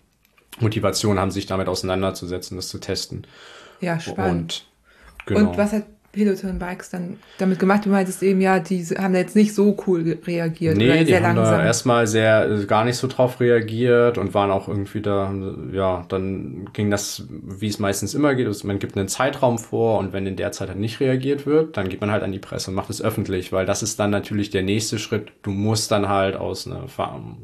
[0.60, 3.26] Motivation haben, sich damit auseinanderzusetzen, das zu testen.
[3.80, 4.66] Ja, spannend.
[5.18, 5.50] Und, genau.
[5.50, 5.84] und was hat
[6.14, 7.84] Peloton Bikes dann damit gemacht?
[7.84, 10.76] Du meintest eben, ja, die haben da jetzt nicht so cool reagiert.
[10.76, 11.58] Nee, die sehr haben langsam.
[11.58, 15.32] da erstmal sehr, äh, gar nicht so drauf reagiert und waren auch irgendwie da,
[15.72, 19.98] ja, dann ging das, wie es meistens immer geht, also man gibt einen Zeitraum vor
[19.98, 22.38] und wenn in der Zeit halt nicht reagiert wird, dann geht man halt an die
[22.38, 25.32] Presse und macht es öffentlich, weil das ist dann natürlich der nächste Schritt.
[25.42, 26.86] Du musst dann halt aus einer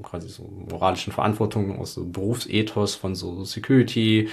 [0.03, 4.29] quasi so moralischen Verantwortung, aus so Berufsethos von so Security,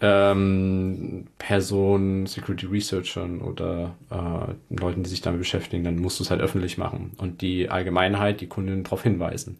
[0.00, 3.77] ähm, Personen, Security Researchern oder
[4.10, 7.70] äh, Leuten, die sich damit beschäftigen, dann musst du es halt öffentlich machen und die
[7.70, 9.58] Allgemeinheit, die Kunden darauf hinweisen.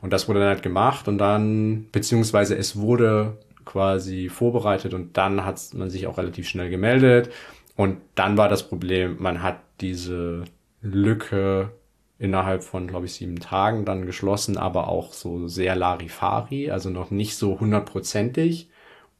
[0.00, 5.44] Und das wurde dann halt gemacht und dann, beziehungsweise es wurde quasi vorbereitet und dann
[5.44, 7.30] hat man sich auch relativ schnell gemeldet.
[7.76, 10.44] Und dann war das Problem, man hat diese
[10.82, 11.70] Lücke
[12.18, 17.10] innerhalb von, glaube ich, sieben Tagen dann geschlossen, aber auch so sehr Larifari, also noch
[17.10, 18.68] nicht so hundertprozentig.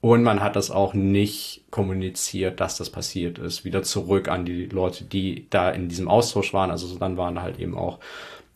[0.01, 4.67] Und man hat das auch nicht kommuniziert, dass das passiert ist, wieder zurück an die
[4.67, 6.71] Leute, die da in diesem Austausch waren.
[6.71, 7.99] Also dann waren halt eben auch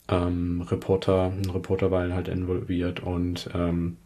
[0.07, 3.97] ähm, Reporter, Reporter war halt involviert und ähm,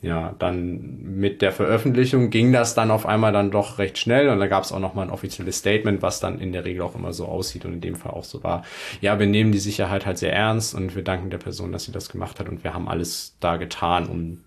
[0.00, 4.38] ja, dann mit der Veröffentlichung ging das dann auf einmal dann doch recht schnell und
[4.38, 7.12] da gab es auch nochmal ein offizielles Statement, was dann in der Regel auch immer
[7.12, 8.62] so aussieht und in dem Fall auch so war.
[9.00, 11.92] Ja, wir nehmen die Sicherheit halt sehr ernst und wir danken der Person, dass sie
[11.92, 14.44] das gemacht hat und wir haben alles da getan, um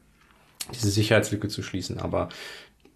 [0.74, 2.00] diese Sicherheitslücke zu schließen.
[2.00, 2.30] Aber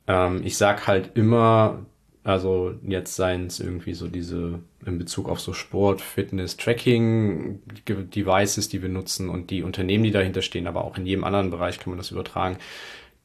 [0.08, 1.86] ähm, ich sag halt immer,
[2.24, 8.70] also jetzt seien es irgendwie so diese in Bezug auf so Sport, Fitness, Tracking Devices,
[8.70, 11.80] die wir nutzen und die Unternehmen, die dahinter stehen, aber auch in jedem anderen Bereich
[11.80, 12.58] kann man das übertragen,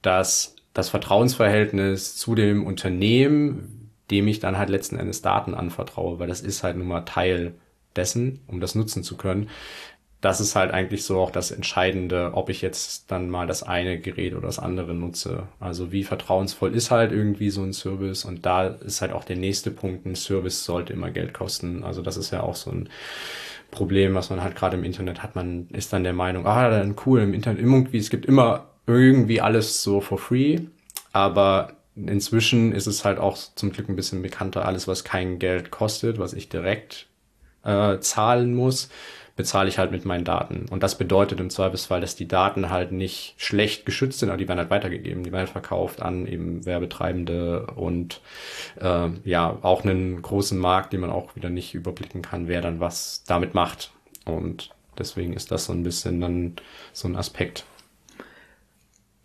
[0.03, 6.29] dass das Vertrauensverhältnis zu dem Unternehmen, dem ich dann halt letzten Endes Daten anvertraue, weil
[6.29, 7.55] das ist halt nun mal Teil
[7.97, 9.49] dessen, um das nutzen zu können,
[10.21, 13.99] das ist halt eigentlich so auch das Entscheidende, ob ich jetzt dann mal das eine
[13.99, 15.45] Gerät oder das andere nutze.
[15.61, 19.37] Also wie vertrauensvoll ist halt irgendwie so ein Service und da ist halt auch der
[19.37, 21.85] nächste Punkt, ein Service sollte immer Geld kosten.
[21.85, 22.91] Also das ist ja auch so ein
[23.71, 25.37] Problem, was man halt gerade im Internet hat.
[25.37, 29.41] Man ist dann der Meinung, ah, dann cool, im Internet irgendwie, es gibt immer irgendwie
[29.41, 30.59] alles so for free,
[31.13, 35.71] aber inzwischen ist es halt auch zum Glück ein bisschen bekannter, alles was kein Geld
[35.71, 37.07] kostet, was ich direkt
[37.65, 38.91] äh, zahlen muss
[39.41, 40.67] bezahle ich halt mit meinen Daten.
[40.69, 44.47] Und das bedeutet im Zweifelsfall, dass die Daten halt nicht schlecht geschützt sind, aber die
[44.47, 48.21] werden halt weitergegeben, die werden halt verkauft an eben Werbetreibende und
[48.83, 52.81] äh, ja, auch einen großen Markt, den man auch wieder nicht überblicken kann, wer dann
[52.81, 53.93] was damit macht.
[54.27, 56.57] Und deswegen ist das so ein bisschen dann
[56.93, 57.65] so ein Aspekt.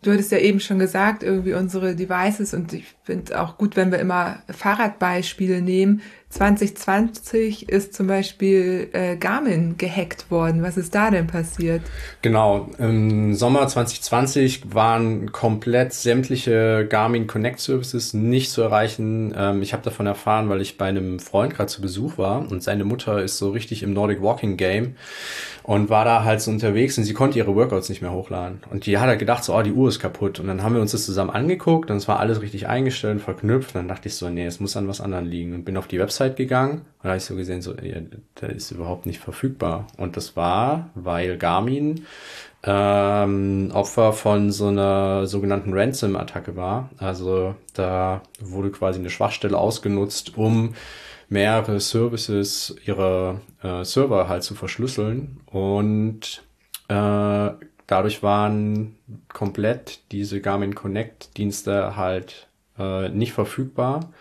[0.02, 3.92] Du hattest ja eben schon gesagt, irgendwie unsere Devices und ich finde auch gut, wenn
[3.92, 6.02] wir immer Fahrradbeispiele nehmen.
[6.36, 10.64] 2020 ist zum Beispiel äh, Garmin gehackt worden.
[10.64, 11.82] Was ist da denn passiert?
[12.22, 19.34] Genau, im Sommer 2020 waren komplett sämtliche Garmin Connect Services nicht zu erreichen.
[19.38, 22.62] Ähm, ich habe davon erfahren, weil ich bei einem Freund gerade zu Besuch war und
[22.62, 24.96] seine Mutter ist so richtig im Nordic Walking Game
[25.66, 28.60] und war da halt so unterwegs und sie konnte ihre Workouts nicht mehr hochladen.
[28.70, 30.40] Und die hat halt gedacht, so, oh, die Uhr ist kaputt.
[30.40, 33.74] Und dann haben wir uns das zusammen angeguckt und es war alles richtig eingestellt, verknüpft.
[33.74, 35.56] Und dann dachte ich so, nee, es muss an was anderem liegen.
[35.56, 38.00] Und bin auf die Website Website gegangen und da habe ich so gesehen, so, ja,
[38.42, 39.88] der ist überhaupt nicht verfügbar.
[39.98, 42.06] Und das war, weil Garmin
[42.64, 46.90] ähm, Opfer von so einer sogenannten Ransom-Attacke war.
[46.98, 50.74] Also da wurde quasi eine Schwachstelle ausgenutzt, um
[51.30, 56.44] mehrere Services ihrer äh, Server halt zu verschlüsseln und
[56.88, 57.50] äh,
[57.88, 58.96] dadurch waren
[59.28, 62.48] komplett diese Garmin Connect Dienste halt
[62.78, 64.12] äh, nicht verfügbar.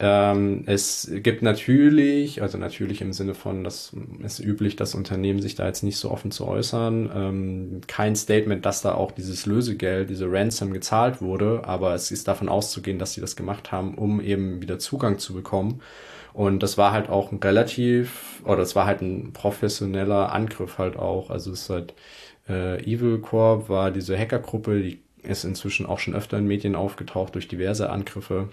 [0.00, 3.92] Ähm, es gibt natürlich, also natürlich im Sinne von, das
[4.24, 8.66] ist üblich, dass Unternehmen sich da jetzt nicht so offen zu äußern, ähm, kein Statement,
[8.66, 13.14] dass da auch dieses Lösegeld, diese Ransom gezahlt wurde, aber es ist davon auszugehen, dass
[13.14, 15.80] sie das gemacht haben, um eben wieder Zugang zu bekommen.
[16.32, 20.96] Und das war halt auch ein relativ, oder es war halt ein professioneller Angriff halt
[20.96, 21.30] auch.
[21.30, 21.94] Also es ist halt,
[22.48, 27.34] äh, Evil Corp war diese Hackergruppe, die ist inzwischen auch schon öfter in Medien aufgetaucht
[27.34, 28.48] durch diverse Angriffe.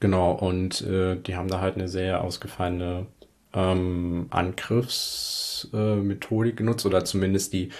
[0.00, 3.06] Genau, und äh, die haben da halt eine sehr ausgefallene
[3.52, 7.70] ähm, Angriffsmethodik äh, genutzt oder zumindest die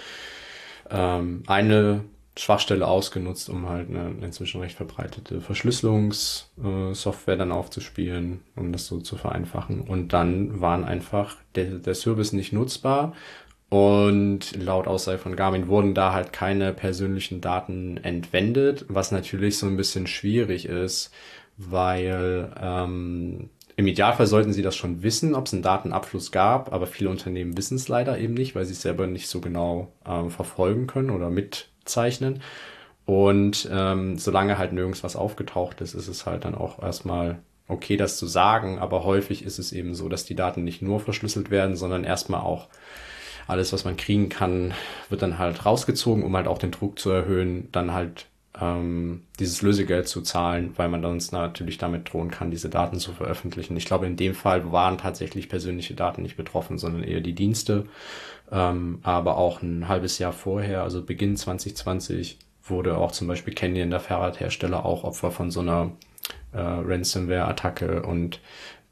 [0.89, 2.03] ähm, eine
[2.37, 8.99] Schwachstelle ausgenutzt, um halt eine inzwischen recht verbreitete Verschlüsselungssoftware äh, dann aufzuspielen, um das so
[9.01, 9.81] zu vereinfachen.
[9.81, 13.13] Und dann waren einfach der, der Service nicht nutzbar
[13.69, 19.65] und laut Aussage von Garmin wurden da halt keine persönlichen Daten entwendet, was natürlich so
[19.65, 21.11] ein bisschen schwierig ist,
[21.57, 26.85] weil ähm, im Idealfall sollten sie das schon wissen, ob es einen Datenabfluss gab, aber
[26.87, 30.29] viele Unternehmen wissen es leider eben nicht, weil sie es selber nicht so genau ähm,
[30.29, 32.41] verfolgen können oder mitzeichnen.
[33.05, 37.97] Und ähm, solange halt nirgends was aufgetaucht ist, ist es halt dann auch erstmal okay,
[37.97, 41.49] das zu sagen, aber häufig ist es eben so, dass die Daten nicht nur verschlüsselt
[41.49, 42.67] werden, sondern erstmal auch
[43.47, 44.73] alles, was man kriegen kann,
[45.09, 48.27] wird dann halt rausgezogen, um halt auch den Druck zu erhöhen, dann halt
[48.59, 53.11] ähm, dieses Lösegeld zu zahlen, weil man dann natürlich damit drohen kann, diese Daten zu
[53.11, 53.75] veröffentlichen.
[53.77, 57.85] Ich glaube, in dem Fall waren tatsächlich persönliche Daten nicht betroffen, sondern eher die Dienste.
[58.51, 63.89] Ähm, aber auch ein halbes Jahr vorher, also Beginn 2020, wurde auch zum Beispiel Canyon,
[63.89, 65.91] der Fahrradhersteller, auch Opfer von so einer
[66.53, 68.39] äh, Ransomware-Attacke und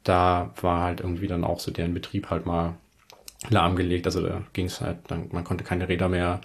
[0.04, 2.74] da war halt irgendwie dann auch so deren Betrieb halt mal
[3.50, 4.06] lahmgelegt.
[4.06, 6.40] Also da ging es halt, dann, man konnte keine Räder mehr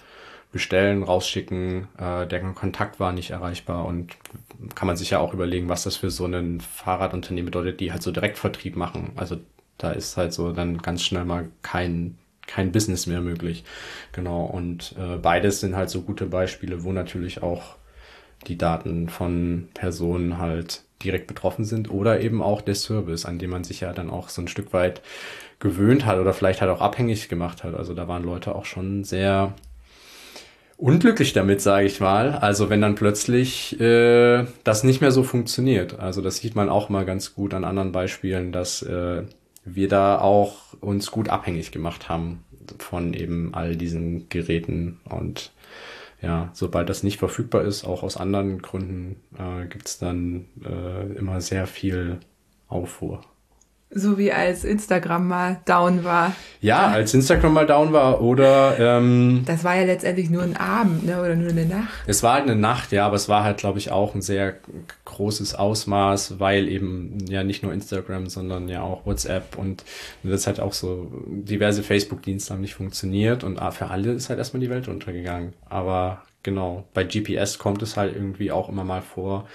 [0.58, 4.18] bestellen, rausschicken, äh, der Kontakt war nicht erreichbar und
[4.74, 8.02] kann man sich ja auch überlegen, was das für so ein Fahrradunternehmen bedeutet, die halt
[8.02, 9.12] so Direktvertrieb machen.
[9.16, 9.38] Also
[9.78, 13.66] da ist halt so dann ganz schnell mal kein kein Business mehr möglich.
[14.14, 14.46] Genau.
[14.46, 17.76] Und äh, beides sind halt so gute Beispiele, wo natürlich auch
[18.48, 23.52] die Daten von Personen halt direkt betroffen sind oder eben auch der Service, an dem
[23.52, 25.02] man sich ja dann auch so ein Stück weit
[25.60, 27.76] gewöhnt hat oder vielleicht halt auch abhängig gemacht hat.
[27.76, 29.54] Also da waren Leute auch schon sehr
[30.78, 32.32] unglücklich damit, sage ich mal.
[32.32, 36.00] Also wenn dann plötzlich äh, das nicht mehr so funktioniert.
[36.00, 39.24] Also das sieht man auch mal ganz gut an anderen Beispielen, dass äh,
[39.66, 42.44] wir da auch uns gut abhängig gemacht haben
[42.80, 45.52] von eben all diesen Geräten und
[46.22, 51.14] ja, sobald das nicht verfügbar ist, auch aus anderen Gründen, äh, gibt es dann äh,
[51.18, 52.20] immer sehr viel
[52.68, 53.22] Aufruhr.
[53.90, 56.36] So wie als Instagram mal down war.
[56.60, 58.78] Ja, als Instagram mal down war oder.
[58.78, 61.22] Ähm, das war ja letztendlich nur ein Abend, ne?
[61.22, 62.04] Oder nur eine Nacht.
[62.06, 64.56] Es war halt eine Nacht, ja, aber es war halt, glaube ich, auch ein sehr
[65.06, 69.86] großes Ausmaß, weil eben ja nicht nur Instagram, sondern ja auch WhatsApp und
[70.22, 74.38] das hat auch so diverse Facebook-Dienste haben nicht funktioniert und ah, für alle ist halt
[74.38, 75.54] erstmal die Welt untergegangen.
[75.70, 79.48] Aber genau, bei GPS kommt es halt irgendwie auch immer mal vor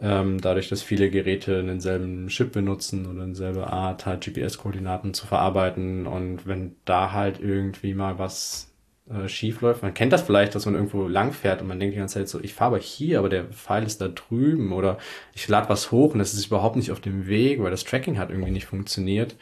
[0.00, 6.06] ähm, dadurch, dass viele Geräte denselben Chip benutzen oder dieselbe Art, halt GPS-Koordinaten zu verarbeiten.
[6.06, 8.72] Und wenn da halt irgendwie mal was
[9.10, 11.94] äh, schief läuft, man kennt das vielleicht, dass man irgendwo lang fährt und man denkt
[11.94, 14.98] die ganze Zeit so, ich fahre aber hier, aber der Pfeil ist da drüben oder
[15.34, 18.18] ich lade was hoch und das ist überhaupt nicht auf dem Weg, weil das Tracking
[18.18, 19.36] hat irgendwie nicht funktioniert.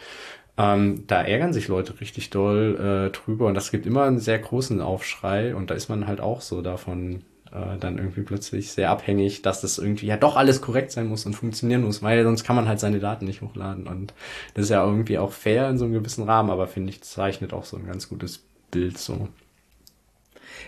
[0.58, 4.38] Ähm, da ärgern sich Leute richtig doll äh, drüber und das gibt immer einen sehr
[4.38, 8.90] großen Aufschrei und da ist man halt auch so davon äh, dann irgendwie plötzlich sehr
[8.90, 12.44] abhängig, dass das irgendwie ja doch alles korrekt sein muss und funktionieren muss, weil sonst
[12.44, 13.86] kann man halt seine Daten nicht hochladen.
[13.86, 14.14] Und
[14.54, 17.52] das ist ja irgendwie auch fair in so einem gewissen Rahmen, aber finde ich, zeichnet
[17.52, 19.28] auch so ein ganz gutes Bild so.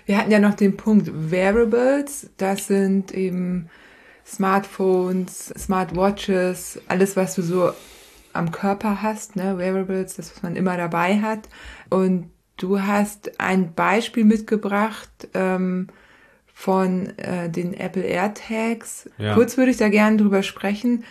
[0.06, 3.68] Wir hatten ja noch den Punkt Wearables, das sind eben
[4.26, 7.72] Smartphones, Smartwatches, alles, was du so
[8.32, 11.48] am Körper hast, ne, Wearables, das, was man immer dabei hat.
[11.88, 15.88] Und du hast ein Beispiel mitgebracht, ähm,
[16.58, 19.08] von äh, den Apple AirTags.
[19.16, 19.34] Ja.
[19.34, 21.04] Kurz würde ich da gerne drüber sprechen.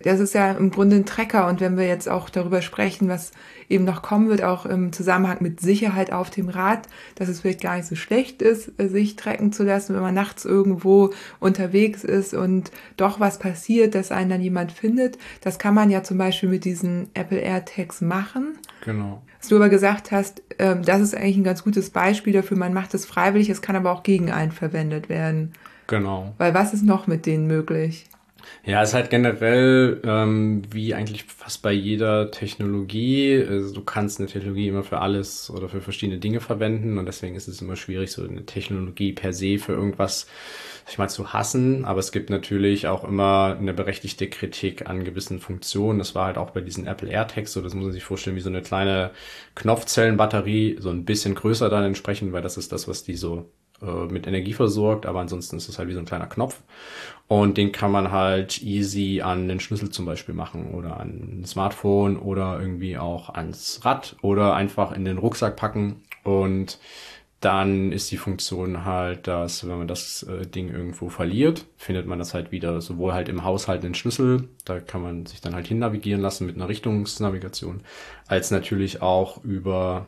[0.00, 3.30] Das ist ja im Grunde ein Trecker und wenn wir jetzt auch darüber sprechen, was
[3.68, 7.60] eben noch kommen wird, auch im Zusammenhang mit Sicherheit auf dem Rad, dass es vielleicht
[7.60, 12.02] gar nicht so schlecht ist, äh, sich trecken zu lassen, wenn man nachts irgendwo unterwegs
[12.02, 15.18] ist und doch was passiert, dass einen dann jemand findet.
[15.40, 18.49] Das kann man ja zum Beispiel mit diesen Apple AirTags machen.
[18.84, 19.22] Genau.
[19.38, 22.74] Was du aber gesagt hast, ähm, das ist eigentlich ein ganz gutes Beispiel dafür, man
[22.74, 25.52] macht es freiwillig, es kann aber auch gegen einen verwendet werden.
[25.86, 26.34] Genau.
[26.38, 28.06] Weil was ist noch mit denen möglich?
[28.64, 33.44] Ja, es ist halt generell ähm, wie eigentlich fast bei jeder Technologie.
[33.48, 37.34] Also du kannst eine Technologie immer für alles oder für verschiedene Dinge verwenden und deswegen
[37.36, 40.26] ist es immer schwierig, so eine Technologie per se für irgendwas
[40.90, 45.40] ich mal zu hassen, aber es gibt natürlich auch immer eine berechtigte Kritik an gewissen
[45.40, 45.98] Funktionen.
[45.98, 48.40] Das war halt auch bei diesen Apple AirTags so, das muss man sich vorstellen wie
[48.40, 49.10] so eine kleine
[49.54, 53.50] Knopfzellenbatterie, so ein bisschen größer dann entsprechend, weil das ist das, was die so
[53.82, 56.60] äh, mit Energie versorgt, aber ansonsten ist es halt wie so ein kleiner Knopf.
[57.28, 61.44] Und den kann man halt easy an den Schlüssel zum Beispiel machen oder an ein
[61.46, 66.78] Smartphone oder irgendwie auch ans Rad oder einfach in den Rucksack packen und
[67.40, 72.18] dann ist die Funktion halt, dass wenn man das äh, Ding irgendwo verliert, findet man
[72.18, 75.66] das halt wieder sowohl halt im Haushalt den Schlüssel, da kann man sich dann halt
[75.66, 77.82] hin navigieren lassen mit einer Richtungsnavigation,
[78.26, 80.06] als natürlich auch über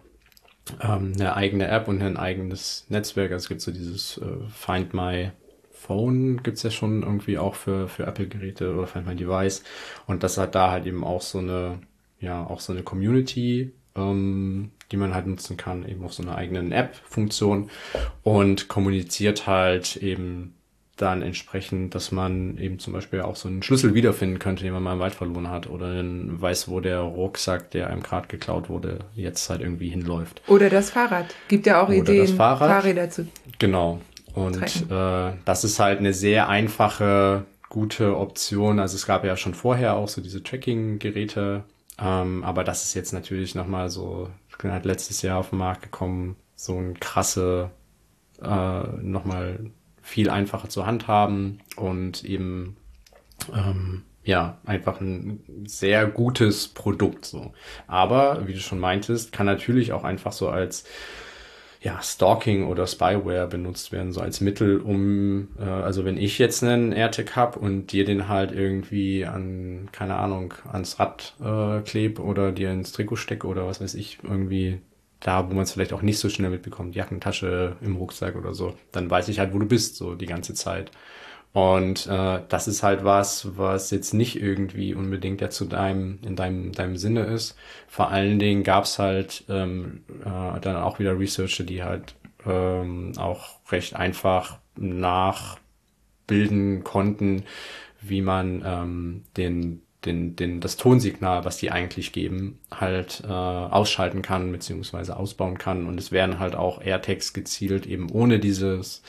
[0.83, 3.33] ähm, eine eigene App und ein eigenes Netzwerk.
[3.33, 5.33] Also es gibt so dieses äh, Find My
[5.70, 9.64] Phone gibt's ja schon irgendwie auch für, für Apple-Geräte oder Find My Device.
[10.07, 11.80] Und das hat da halt eben auch so eine,
[12.20, 16.36] ja, auch so eine Community, ähm, die man halt nutzen kann, eben auf so einer
[16.36, 17.70] eigenen App-Funktion
[18.22, 20.55] und kommuniziert halt eben
[20.97, 24.82] dann entsprechend, dass man eben zum Beispiel auch so einen Schlüssel wiederfinden könnte, den man
[24.82, 29.01] mal im Wald verloren hat oder weiß, wo der Rucksack, der einem gerade geklaut wurde,
[29.14, 30.43] jetzt halt irgendwie hinläuft.
[30.47, 31.34] Oder das Fahrrad.
[31.49, 32.70] Gibt ja auch oder Ideen, das Fahrrad.
[32.70, 33.26] Fahrräder zu.
[33.59, 34.01] Genau.
[34.34, 38.78] Und äh, das ist halt eine sehr einfache, gute Option.
[38.78, 41.64] Also es gab ja schon vorher auch so diese Tracking-Geräte,
[41.99, 44.28] ähm, aber das ist jetzt natürlich nochmal so,
[44.70, 47.70] halt letztes Jahr auf den Markt gekommen, so ein krasse,
[48.40, 49.70] äh, nochmal
[50.02, 52.76] viel einfacher zu handhaben und eben
[53.52, 57.52] ähm, ja einfach ein sehr gutes Produkt so.
[57.86, 60.84] Aber wie du schon meintest, kann natürlich auch einfach so als
[61.83, 66.62] ja, Stalking oder Spyware benutzt werden, so als Mittel, um, äh, also wenn ich jetzt
[66.62, 72.20] einen AirTag hab und dir den halt irgendwie an, keine Ahnung, ans Rad äh, kleb
[72.20, 74.80] oder dir ins Trikot steck oder was weiß ich, irgendwie
[75.18, 78.74] da, wo man es vielleicht auch nicht so schnell mitbekommt, Jackentasche im Rucksack oder so,
[78.93, 80.93] dann weiß ich halt, wo du bist, so die ganze Zeit.
[81.53, 86.34] Und äh, das ist halt was, was jetzt nicht irgendwie unbedingt ja zu deinem, in
[86.34, 87.57] deinem, deinem Sinne ist.
[87.88, 92.14] Vor allen Dingen gab's halt ähm, äh, dann auch wieder Researcher, die halt
[92.46, 97.44] ähm, auch recht einfach nachbilden konnten,
[98.00, 104.22] wie man ähm, den den, den, das Tonsignal, was die eigentlich geben, halt äh, ausschalten
[104.22, 105.86] kann beziehungsweise ausbauen kann.
[105.86, 109.03] Und es werden halt auch AirTags gezielt eben ohne dieses,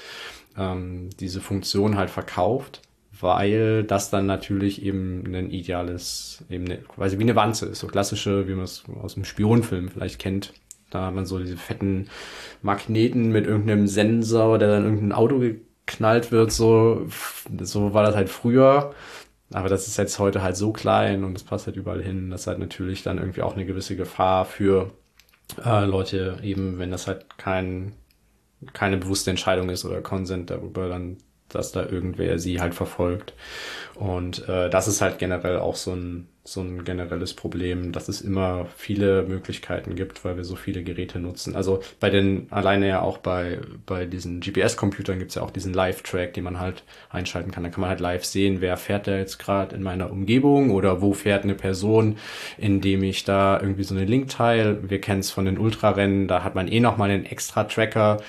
[0.58, 2.82] ähm, diese Funktion halt verkauft,
[3.20, 7.88] weil das dann natürlich eben ein ideales, eben eine, quasi wie eine Wanze ist, so
[7.88, 10.54] klassische, wie man es aus dem Spionfilm vielleicht kennt.
[10.90, 12.08] Da hat man so diese fetten
[12.62, 17.08] Magneten mit irgendeinem Sensor, der dann irgendein Auto geknallt wird, so,
[17.62, 18.94] so war das halt früher.
[19.52, 22.30] Aber das ist jetzt heute halt so klein und es passt halt überall hin.
[22.32, 24.92] Das ist halt natürlich dann irgendwie auch eine gewisse Gefahr für
[25.64, 27.94] äh, Leute, eben wenn das halt kein,
[28.74, 31.18] keine bewusste Entscheidung ist oder Konsent darüber, dann
[31.50, 33.34] dass da irgendwer sie halt verfolgt.
[33.96, 38.20] Und äh, das ist halt generell auch so ein, so ein generelles Problem, dass es
[38.20, 41.56] immer viele Möglichkeiten gibt, weil wir so viele Geräte nutzen.
[41.56, 46.34] Also bei den, alleine ja auch bei, bei diesen GPS-Computern gibt's ja auch diesen Live-Track,
[46.34, 47.64] den man halt einschalten kann.
[47.64, 51.02] Da kann man halt live sehen, wer fährt da jetzt gerade in meiner Umgebung oder
[51.02, 52.18] wo fährt eine Person,
[52.58, 54.90] indem ich da irgendwie so einen Link teile.
[54.90, 58.22] Wir kennen es von den Ultrarennen, da hat man eh nochmal einen extra Tracker,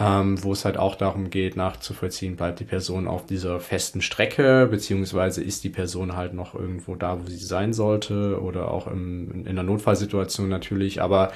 [0.00, 4.66] ähm, wo es halt auch darum geht, nachzuvollziehen, bleibt die Person auf dieser festen Strecke,
[4.70, 9.44] beziehungsweise ist die Person halt noch irgendwo da, wo sie sein sollte oder auch im,
[9.44, 11.32] in einer Notfallsituation natürlich, aber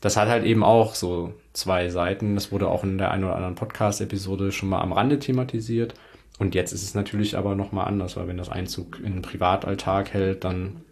[0.00, 2.34] das hat halt eben auch so zwei Seiten.
[2.34, 5.94] Das wurde auch in der einen oder anderen Podcast-Episode schon mal am Rande thematisiert.
[6.38, 10.12] Und jetzt ist es natürlich aber nochmal anders, weil wenn das Einzug in den Privatalltag
[10.12, 10.82] hält, dann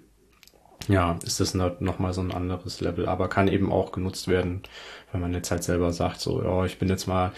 [0.89, 4.63] ja, ist das nochmal so ein anderes Level, aber kann eben auch genutzt werden,
[5.17, 7.33] wenn man jetzt halt selber sagt, so, ja, ich bin jetzt mal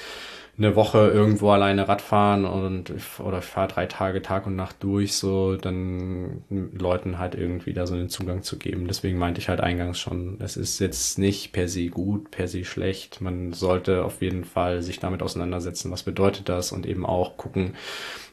[0.58, 5.14] eine Woche irgendwo alleine Radfahren und oder ich fahre drei Tage Tag und Nacht durch,
[5.14, 8.88] so dann Leuten halt irgendwie da so einen Zugang zu geben.
[8.88, 12.64] Deswegen meinte ich halt eingangs schon, es ist jetzt nicht per se gut, per se
[12.64, 13.20] schlecht.
[13.20, 17.74] Man sollte auf jeden Fall sich damit auseinandersetzen, was bedeutet das und eben auch gucken,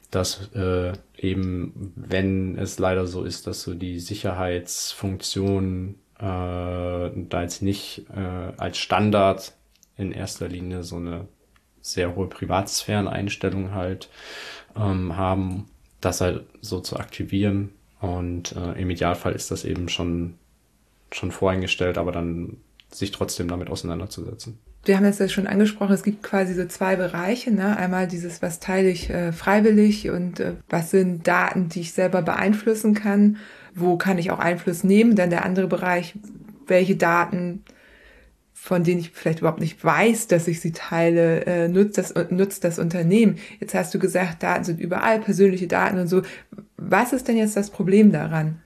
[0.10, 8.06] dass äh, eben, wenn es leider so ist, dass so die Sicherheitsfunktion da jetzt nicht
[8.16, 9.54] äh, als Standard
[9.98, 11.28] in erster Linie so eine
[11.82, 14.10] sehr hohe Privatsphäreneinstellung halt
[14.76, 15.70] ähm, haben,
[16.02, 17.72] das halt so zu aktivieren.
[18.00, 20.36] Und äh, im Idealfall ist das eben schon,
[21.12, 22.58] schon voreingestellt, aber dann
[22.92, 24.60] sich trotzdem damit auseinanderzusetzen.
[24.86, 27.52] wir haben es ja schon angesprochen, es gibt quasi so zwei Bereiche.
[27.52, 27.76] Ne?
[27.78, 32.22] Einmal dieses, was teile ich äh, freiwillig und äh, was sind Daten, die ich selber
[32.22, 33.38] beeinflussen kann.
[33.76, 35.16] Wo kann ich auch Einfluss nehmen?
[35.16, 36.16] Dann der andere Bereich,
[36.66, 37.64] welche Daten,
[38.54, 42.64] von denen ich vielleicht überhaupt nicht weiß, dass ich sie teile, äh, nutzt, das, nutzt
[42.64, 43.38] das Unternehmen.
[43.60, 46.24] Jetzt hast du gesagt, Daten sind überall, persönliche Daten und so.
[46.78, 48.62] Was ist denn jetzt das Problem daran?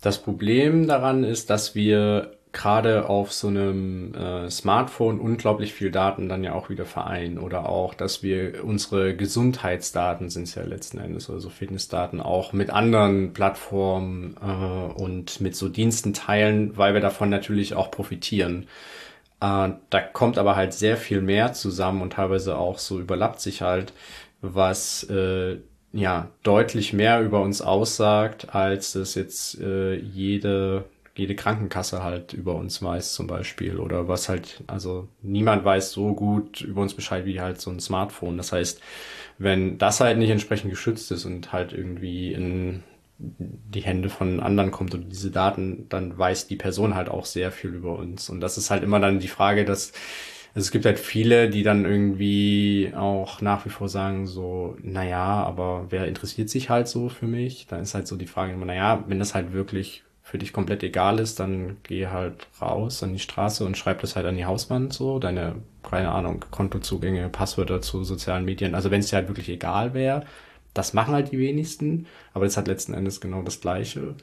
[0.00, 6.28] Das Problem daran ist, dass wir gerade auf so einem äh, Smartphone unglaublich viel Daten
[6.28, 10.98] dann ja auch wieder vereinen oder auch, dass wir unsere Gesundheitsdaten sind es ja letzten
[10.98, 17.02] Endes, also Fitnessdaten auch mit anderen Plattformen äh, und mit so Diensten teilen, weil wir
[17.02, 18.66] davon natürlich auch profitieren.
[19.40, 23.60] Äh, da kommt aber halt sehr viel mehr zusammen und teilweise auch so überlappt sich
[23.60, 23.92] halt,
[24.40, 25.58] was äh,
[25.92, 30.84] ja deutlich mehr über uns aussagt, als es jetzt äh, jede
[31.16, 36.12] jede Krankenkasse halt über uns weiß zum Beispiel oder was halt, also niemand weiß so
[36.14, 38.36] gut über uns Bescheid wie halt so ein Smartphone.
[38.36, 38.80] Das heißt,
[39.38, 42.82] wenn das halt nicht entsprechend geschützt ist und halt irgendwie in
[43.18, 47.52] die Hände von anderen kommt und diese Daten, dann weiß die Person halt auch sehr
[47.52, 48.28] viel über uns.
[48.28, 49.92] Und das ist halt immer dann die Frage, dass
[50.54, 55.42] also es gibt halt viele, die dann irgendwie auch nach wie vor sagen so, naja,
[55.42, 57.66] aber wer interessiert sich halt so für mich?
[57.66, 60.82] Dann ist halt so die Frage immer, naja, wenn das halt wirklich für dich komplett
[60.82, 64.46] egal ist, dann geh halt raus an die Straße und schreib das halt an die
[64.46, 68.74] Hauswand so, deine, keine Ahnung, Kontozugänge, Passwörter zu sozialen Medien.
[68.74, 70.24] Also wenn es dir halt wirklich egal wäre,
[70.72, 74.14] das machen halt die wenigsten, aber das hat letzten Endes genau das Gleiche.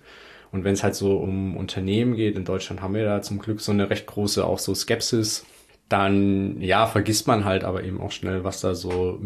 [0.52, 3.62] Und wenn es halt so um Unternehmen geht, in Deutschland haben wir da zum Glück
[3.62, 5.46] so eine recht große auch so Skepsis,
[5.88, 9.20] dann ja, vergisst man halt aber eben auch schnell, was da so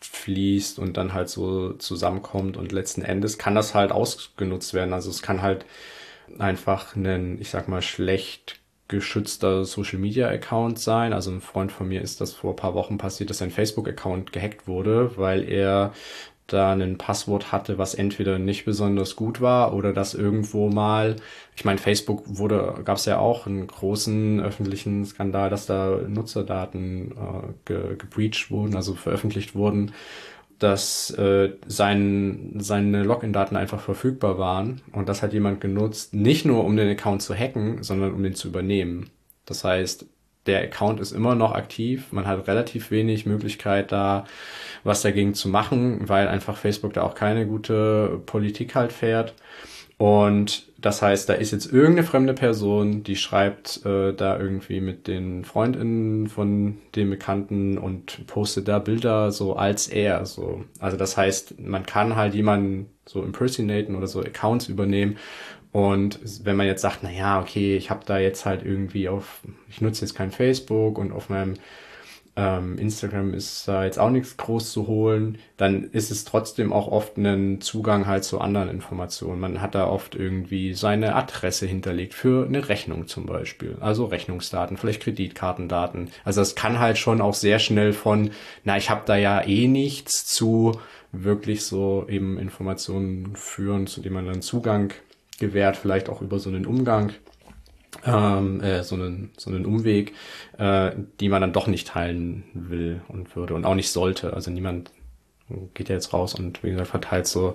[0.00, 4.92] mitfließt und dann halt so zusammenkommt und letzten Endes kann das halt ausgenutzt werden.
[4.92, 5.64] Also es kann halt
[6.38, 11.12] einfach ein, ich sag mal, schlecht geschützter Social Media Account sein.
[11.12, 13.88] Also ein Freund von mir ist das vor ein paar Wochen passiert, dass sein Facebook
[13.88, 15.92] Account gehackt wurde, weil er
[16.46, 21.16] da ein Passwort hatte, was entweder nicht besonders gut war oder das irgendwo mal,
[21.56, 27.12] ich meine, Facebook wurde, gab es ja auch einen großen öffentlichen Skandal, dass da Nutzerdaten
[27.12, 29.92] äh, ge, gebreached wurden, also veröffentlicht wurden
[30.58, 36.64] dass äh, sein, seine Login-Daten einfach verfügbar waren und das hat jemand genutzt, nicht nur
[36.64, 39.10] um den Account zu hacken, sondern um den zu übernehmen.
[39.44, 40.06] Das heißt,
[40.46, 44.24] der Account ist immer noch aktiv, man hat relativ wenig Möglichkeit da
[44.84, 49.34] was dagegen zu machen, weil einfach Facebook da auch keine gute Politik halt fährt.
[49.98, 55.06] Und das heißt, da ist jetzt irgendeine fremde Person, die schreibt äh, da irgendwie mit
[55.06, 60.26] den Freundinnen von dem Bekannten und postet da Bilder so als er.
[60.26, 60.64] So.
[60.80, 65.16] Also das heißt, man kann halt jemanden so impersonaten oder so Accounts übernehmen.
[65.72, 69.40] Und wenn man jetzt sagt, na ja, okay, ich habe da jetzt halt irgendwie auf,
[69.68, 71.54] ich nutze jetzt kein Facebook und auf meinem
[72.36, 76.86] ähm, Instagram ist da jetzt auch nichts groß zu holen, dann ist es trotzdem auch
[76.88, 79.40] oft ein Zugang halt zu anderen Informationen.
[79.40, 83.78] Man hat da oft irgendwie seine Adresse hinterlegt für eine Rechnung zum Beispiel.
[83.80, 86.10] Also Rechnungsdaten, vielleicht Kreditkartendaten.
[86.24, 88.30] Also das kann halt schon auch sehr schnell von,
[88.64, 90.78] na, ich habe da ja eh nichts zu
[91.12, 94.92] wirklich so eben Informationen führen, zu denen man dann Zugang
[95.38, 97.12] gewährt, vielleicht auch über so einen Umgang
[98.04, 100.14] ähm, äh, so, einen, so einen Umweg,
[100.58, 104.32] äh, die man dann doch nicht teilen will und würde und auch nicht sollte.
[104.32, 104.90] Also niemand
[105.74, 107.54] geht ja jetzt raus und wie gesagt verteilt so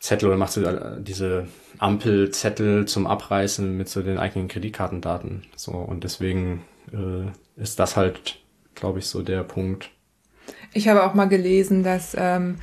[0.00, 1.46] Zettel oder macht so äh, diese
[1.78, 5.44] Ampelzettel zum Abreißen mit so den eigenen Kreditkartendaten.
[5.56, 8.38] So und deswegen äh, ist das halt,
[8.74, 9.90] glaube ich, so der Punkt.
[10.72, 12.56] Ich habe auch mal gelesen, dass ähm,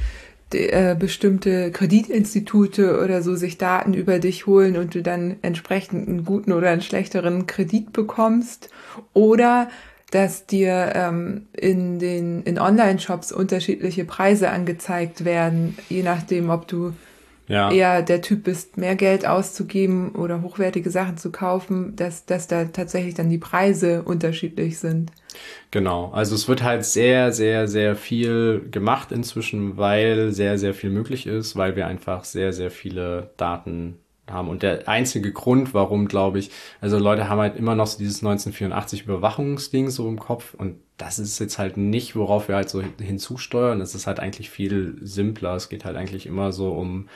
[0.55, 6.25] äh, bestimmte Kreditinstitute oder so sich Daten über dich holen und du dann entsprechend einen
[6.25, 8.69] guten oder einen schlechteren Kredit bekommst
[9.13, 9.69] oder
[10.11, 16.93] dass dir ähm, in den in Online-Shops unterschiedliche Preise angezeigt werden, je nachdem, ob du
[17.47, 17.71] ja.
[17.71, 22.65] eher der Typ bist, mehr Geld auszugeben oder hochwertige Sachen zu kaufen, dass, dass da
[22.65, 25.11] tatsächlich dann die Preise unterschiedlich sind.
[25.71, 30.91] Genau, also es wird halt sehr, sehr, sehr viel gemacht inzwischen, weil sehr, sehr viel
[30.91, 33.97] möglich ist, weil wir einfach sehr, sehr viele Daten
[34.29, 34.49] haben.
[34.49, 36.51] Und der einzige Grund, warum, glaube ich,
[36.81, 41.19] also Leute haben halt immer noch so dieses 1984 Überwachungsding so im Kopf und das
[41.19, 43.81] ist jetzt halt nicht, worauf wir halt so hinzusteuern.
[43.81, 45.55] Es ist halt eigentlich viel simpler.
[45.55, 47.09] Es geht halt eigentlich immer so um,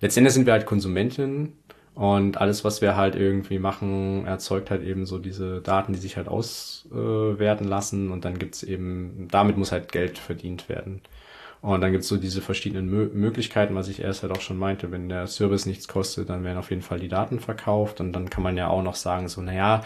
[0.00, 1.54] letztendlich sind wir halt Konsumentinnen
[1.94, 6.16] und alles, was wir halt irgendwie machen, erzeugt halt eben so diese Daten, die sich
[6.16, 11.02] halt auswerten lassen und dann gibt's eben, damit muss halt Geld verdient werden.
[11.62, 14.90] Und dann gibt's so diese verschiedenen Mö Möglichkeiten, was ich erst halt auch schon meinte,
[14.92, 18.30] wenn der Service nichts kostet, dann werden auf jeden Fall die Daten verkauft und dann
[18.30, 19.82] kann man ja auch noch sagen, so, naja,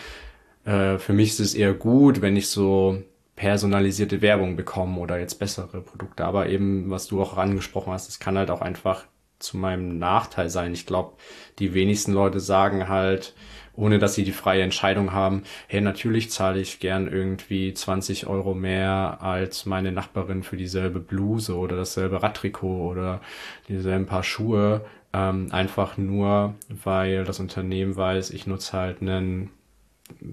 [0.64, 3.02] Äh, für mich ist es eher gut, wenn ich so
[3.36, 6.24] personalisierte Werbung bekomme oder jetzt bessere Produkte.
[6.24, 9.04] Aber eben, was du auch angesprochen hast, es kann halt auch einfach
[9.38, 10.72] zu meinem Nachteil sein.
[10.72, 11.16] Ich glaube,
[11.58, 13.34] die wenigsten Leute sagen halt,
[13.76, 18.54] ohne dass sie die freie Entscheidung haben, hey, natürlich zahle ich gern irgendwie 20 Euro
[18.54, 23.20] mehr als meine Nachbarin für dieselbe Bluse oder dasselbe Radtrikot oder
[23.68, 24.84] dieselben Paar Schuhe.
[25.12, 29.50] Ähm, einfach nur, weil das Unternehmen weiß, ich nutze halt einen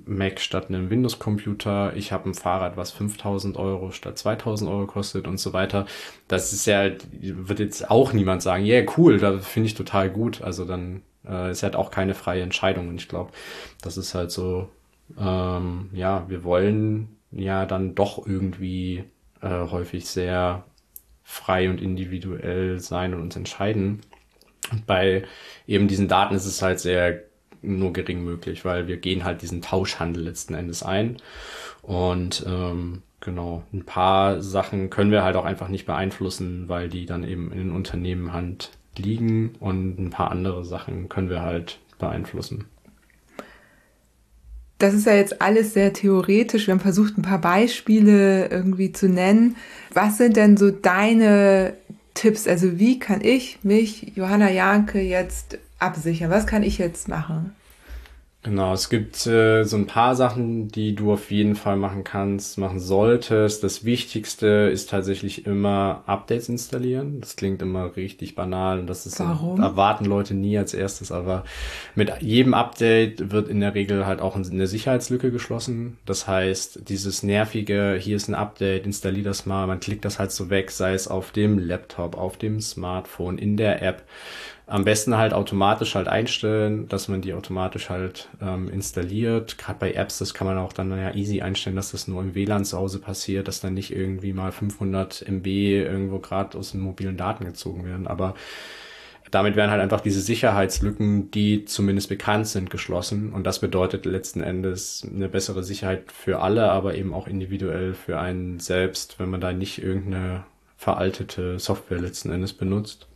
[0.05, 5.27] Mac statt einem Windows-Computer, ich habe ein Fahrrad, was 5000 Euro statt 2000 Euro kostet
[5.27, 5.85] und so weiter.
[6.27, 10.09] Das ist ja, wird jetzt auch niemand sagen, ja, yeah, cool, das finde ich total
[10.09, 10.41] gut.
[10.41, 12.89] Also dann äh, ist halt auch keine freie Entscheidung.
[12.89, 13.31] Und ich glaube,
[13.81, 14.69] das ist halt so,
[15.19, 19.03] ähm, ja, wir wollen ja dann doch irgendwie
[19.41, 20.63] äh, häufig sehr
[21.23, 24.01] frei und individuell sein und uns entscheiden.
[24.71, 25.23] Und bei
[25.67, 27.23] eben diesen Daten ist es halt sehr
[27.61, 31.17] nur gering möglich, weil wir gehen halt diesen Tauschhandel letzten Endes ein.
[31.81, 37.05] Und ähm, genau, ein paar Sachen können wir halt auch einfach nicht beeinflussen, weil die
[37.05, 41.79] dann eben in den Unternehmen Hand liegen und ein paar andere Sachen können wir halt
[41.99, 42.65] beeinflussen.
[44.79, 46.67] Das ist ja jetzt alles sehr theoretisch.
[46.67, 49.55] Wir haben versucht, ein paar Beispiele irgendwie zu nennen.
[49.93, 51.75] Was sind denn so deine
[52.13, 52.47] Tipps?
[52.47, 56.31] Also wie kann ich mich, Johanna Janke, jetzt absichern?
[56.31, 57.55] Was kann ich jetzt machen?
[58.43, 62.57] Genau, es gibt äh, so ein paar Sachen, die du auf jeden Fall machen kannst,
[62.57, 63.63] machen solltest.
[63.63, 67.21] Das Wichtigste ist tatsächlich immer Updates installieren.
[67.21, 69.61] Das klingt immer richtig banal und das ist Warum?
[69.61, 71.45] erwarten Leute nie als erstes, aber
[71.95, 75.97] mit jedem Update wird in der Regel halt auch eine Sicherheitslücke geschlossen.
[76.05, 80.33] Das heißt, dieses nervige, hier ist ein Update, installier das mal, man klickt das halt
[80.33, 84.03] so weg, sei es auf dem Laptop, auf dem Smartphone, in der App
[84.65, 89.57] am besten halt automatisch halt einstellen, dass man die automatisch halt ähm, installiert.
[89.57, 92.33] Gerade bei Apps, das kann man auch dann ja easy einstellen, dass das nur im
[92.33, 96.81] WLAN zu Hause passiert, dass dann nicht irgendwie mal 500 MB irgendwo gerade aus den
[96.81, 98.07] mobilen Daten gezogen werden.
[98.07, 98.35] Aber
[99.31, 103.33] damit werden halt einfach diese Sicherheitslücken, die zumindest bekannt sind, geschlossen.
[103.33, 108.19] Und das bedeutet letzten Endes eine bessere Sicherheit für alle, aber eben auch individuell für
[108.19, 110.45] einen selbst, wenn man da nicht irgendeine
[110.77, 113.07] veraltete Software letzten Endes benutzt.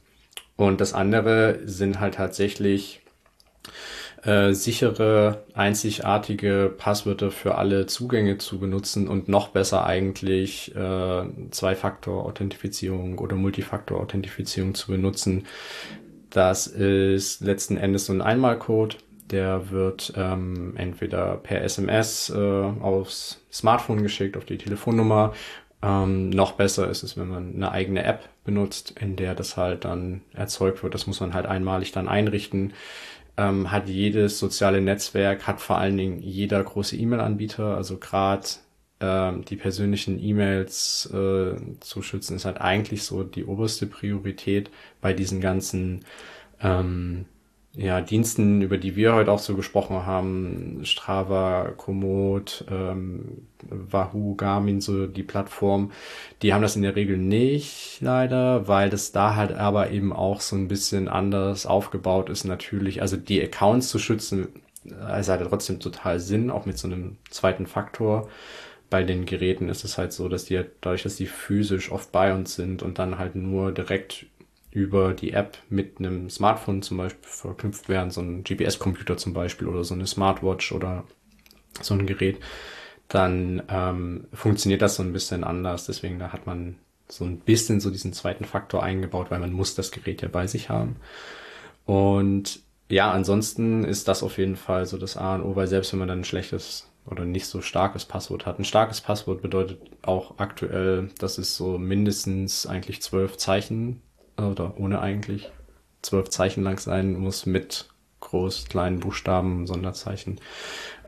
[0.57, 3.01] Und das andere sind halt tatsächlich
[4.23, 13.19] äh, sichere, einzigartige Passwörter für alle Zugänge zu benutzen und noch besser eigentlich äh, Zwei-Faktor-Authentifizierung
[13.19, 15.45] oder Multifaktor-Authentifizierung zu benutzen.
[16.31, 18.97] Das ist letzten Endes so ein Einmalcode.
[19.29, 25.33] Der wird ähm, entweder per SMS äh, aufs Smartphone geschickt, auf die Telefonnummer
[25.81, 29.85] ähm, noch besser ist es, wenn man eine eigene App benutzt, in der das halt
[29.85, 30.93] dann erzeugt wird.
[30.93, 32.73] Das muss man halt einmalig dann einrichten.
[33.37, 37.75] Ähm, hat jedes soziale Netzwerk, hat vor allen Dingen jeder große E-Mail-Anbieter.
[37.77, 38.47] Also gerade
[38.99, 44.71] ähm, die persönlichen E-Mails äh, zu schützen, ist halt eigentlich so die oberste Priorität
[45.01, 46.03] bei diesen ganzen
[46.61, 47.25] ähm,
[47.77, 54.81] ja, Diensten, über die wir heute auch so gesprochen haben, Strava, Komoot, ähm, Wahoo, Garmin,
[54.81, 55.91] so die Plattform,
[56.41, 60.41] die haben das in der Regel nicht, leider, weil das da halt aber eben auch
[60.41, 63.03] so ein bisschen anders aufgebaut ist, natürlich.
[63.03, 64.47] Also die Accounts zu schützen,
[64.83, 68.27] es hat ja trotzdem total Sinn, auch mit so einem zweiten Faktor.
[68.89, 72.33] Bei den Geräten ist es halt so, dass die dadurch, dass die physisch oft bei
[72.33, 74.25] uns sind und dann halt nur direkt
[74.77, 79.67] über die App mit einem Smartphone zum Beispiel verknüpft werden, so ein GPS-Computer zum Beispiel
[79.67, 81.03] oder so eine Smartwatch oder
[81.81, 82.39] so ein Gerät,
[83.07, 85.87] dann ähm, funktioniert das so ein bisschen anders.
[85.87, 86.75] Deswegen da hat man
[87.09, 90.45] so ein bisschen so diesen zweiten Faktor eingebaut, weil man muss das Gerät ja bei
[90.45, 90.97] sich haben.
[91.85, 95.91] Und ja, ansonsten ist das auf jeden Fall so das A und O, weil selbst
[95.91, 98.59] wenn man dann ein schlechtes oder nicht so starkes Passwort hat.
[98.59, 104.03] Ein starkes Passwort bedeutet auch aktuell, dass es so mindestens eigentlich zwölf Zeichen
[104.37, 105.51] oder ohne eigentlich
[106.01, 110.39] zwölf Zeichen lang sein muss mit groß, kleinen Buchstaben, Sonderzeichen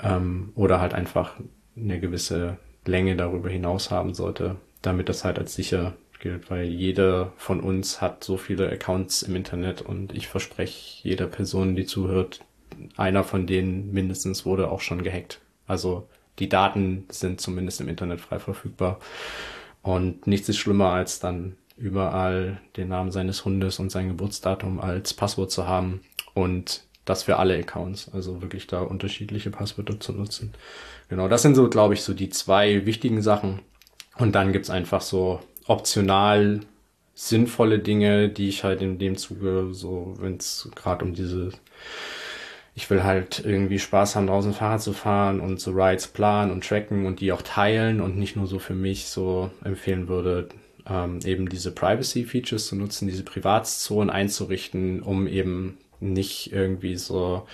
[0.01, 1.35] ähm, oder halt einfach
[1.75, 7.33] eine gewisse Länge darüber hinaus haben sollte, damit das halt als sicher gilt, weil jeder
[7.37, 12.41] von uns hat so viele Accounts im Internet und ich verspreche jeder Person, die zuhört,
[12.97, 15.39] einer von denen mindestens wurde auch schon gehackt.
[15.65, 16.07] Also
[16.39, 18.99] die Daten sind zumindest im Internet frei verfügbar
[19.81, 25.13] und nichts ist schlimmer als dann überall den Namen seines Hundes und sein Geburtsdatum als
[25.13, 26.01] Passwort zu haben
[26.33, 30.53] und das für alle Accounts, also wirklich da unterschiedliche Passwörter zu nutzen.
[31.09, 33.59] Genau, das sind so, glaube ich, so die zwei wichtigen Sachen.
[34.17, 36.59] Und dann gibt's einfach so optional
[37.15, 41.51] sinnvolle Dinge, die ich halt in dem Zuge so, wenn es gerade um diese
[42.75, 46.65] ich will halt irgendwie Spaß haben, draußen Fahrrad zu fahren und so Rides planen und
[46.65, 50.47] tracken und die auch teilen und nicht nur so für mich so empfehlen würde,
[50.89, 57.47] ähm, eben diese Privacy-Features zu nutzen, diese Privatzonen einzurichten, um eben nicht irgendwie so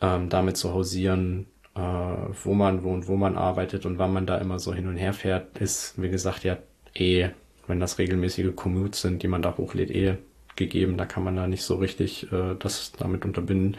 [0.00, 4.38] ähm, damit zu hausieren, äh, wo man wohnt, wo man arbeitet und wann man da
[4.38, 6.58] immer so hin und her fährt, ist, wie gesagt, ja
[6.94, 7.30] eh,
[7.66, 10.16] wenn das regelmäßige Commutes sind, die man da hochlädt, eh
[10.56, 10.96] gegeben.
[10.96, 13.76] Da kann man da nicht so richtig äh, das damit unterbinden.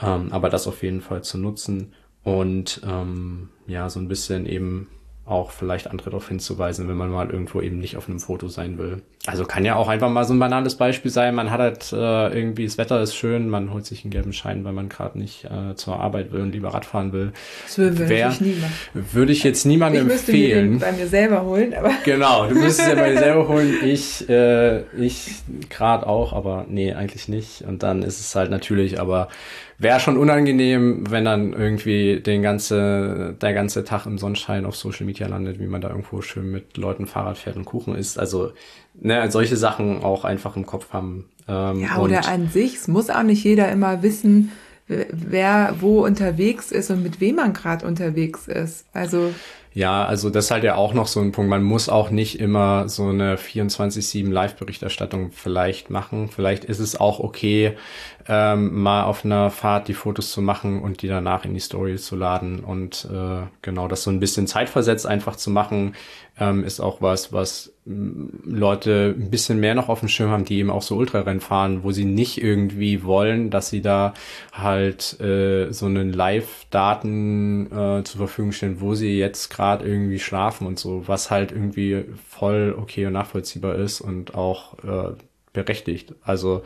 [0.00, 4.88] Ähm, aber das auf jeden Fall zu nutzen und ähm, ja, so ein bisschen eben
[5.26, 8.78] auch vielleicht andere darauf hinzuweisen, wenn man mal irgendwo eben nicht auf einem Foto sein
[8.78, 9.02] will.
[9.26, 11.34] Also kann ja auch einfach mal so ein banales Beispiel sein.
[11.34, 14.64] Man hat halt äh, irgendwie, das Wetter ist schön, man holt sich einen gelben Schein,
[14.64, 17.32] weil man gerade nicht äh, zur Arbeit will und lieber Radfahren will.
[17.64, 18.56] Das würde Wär, ich nie
[18.94, 20.74] Würde ich jetzt niemandem ich empfehlen.
[20.74, 21.90] Mir bei mir selber holen, aber.
[22.04, 23.74] Genau, du müsstest ja bei dir selber holen.
[23.82, 25.34] Ich, äh, ich
[25.68, 27.62] gerade auch, aber nee, eigentlich nicht.
[27.62, 29.28] Und dann ist es halt natürlich, aber
[29.78, 35.04] wäre schon unangenehm, wenn dann irgendwie den ganze, der ganze Tag im Sonnenschein auf Social
[35.04, 38.18] Media landet, wie man da irgendwo schön mit Leuten Fahrrad fährt und Kuchen isst.
[38.18, 38.52] Also
[38.94, 41.26] ne, solche Sachen auch einfach im Kopf haben.
[41.48, 44.52] Ähm, ja, oder an sich, es muss auch nicht jeder immer wissen,
[44.88, 48.86] wer wo unterwegs ist und mit wem man gerade unterwegs ist.
[48.92, 49.32] Also
[49.76, 51.50] ja, also das ist halt ja auch noch so ein Punkt.
[51.50, 56.30] Man muss auch nicht immer so eine 24-7 Live-Berichterstattung vielleicht machen.
[56.30, 57.76] Vielleicht ist es auch okay,
[58.26, 61.96] ähm, mal auf einer Fahrt die Fotos zu machen und die danach in die Story
[61.96, 65.94] zu laden und äh, genau das so ein bisschen zeitversetzt einfach zu machen,
[66.38, 70.44] ähm, ist auch was, was mm, Leute ein bisschen mehr noch auf dem Schirm haben,
[70.44, 74.12] die eben auch so Ultrarennen fahren, wo sie nicht irgendwie wollen, dass sie da
[74.52, 80.66] halt äh, so einen Live-Daten äh, zur Verfügung stellen, wo sie jetzt gerade irgendwie schlafen
[80.66, 85.14] und so, was halt irgendwie voll okay und nachvollziehbar ist und auch äh,
[85.52, 86.14] berechtigt.
[86.22, 86.62] Also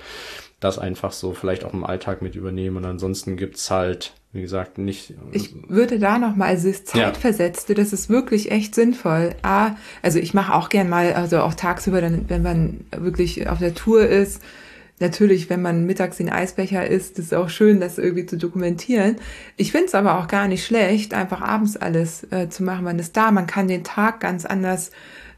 [0.61, 4.78] das einfach so vielleicht auch im Alltag mit übernehmen und ansonsten gibt's halt wie gesagt,
[4.78, 5.14] nicht.
[5.32, 7.76] Ich würde da nochmal, also das Zeitversetzte, ja.
[7.76, 9.34] das ist wirklich echt sinnvoll.
[9.42, 9.72] A,
[10.03, 13.74] also ich mache auch gern mal, also auch tagsüber, dann, wenn man wirklich auf der
[13.74, 14.40] Tour ist,
[15.01, 19.16] natürlich, wenn man mittags den Eisbecher isst, ist auch schön, das irgendwie zu dokumentieren.
[19.57, 22.84] Ich finde es aber auch gar nicht schlecht, einfach abends alles äh, zu machen.
[22.84, 24.90] Man ist da, man kann den Tag ganz anders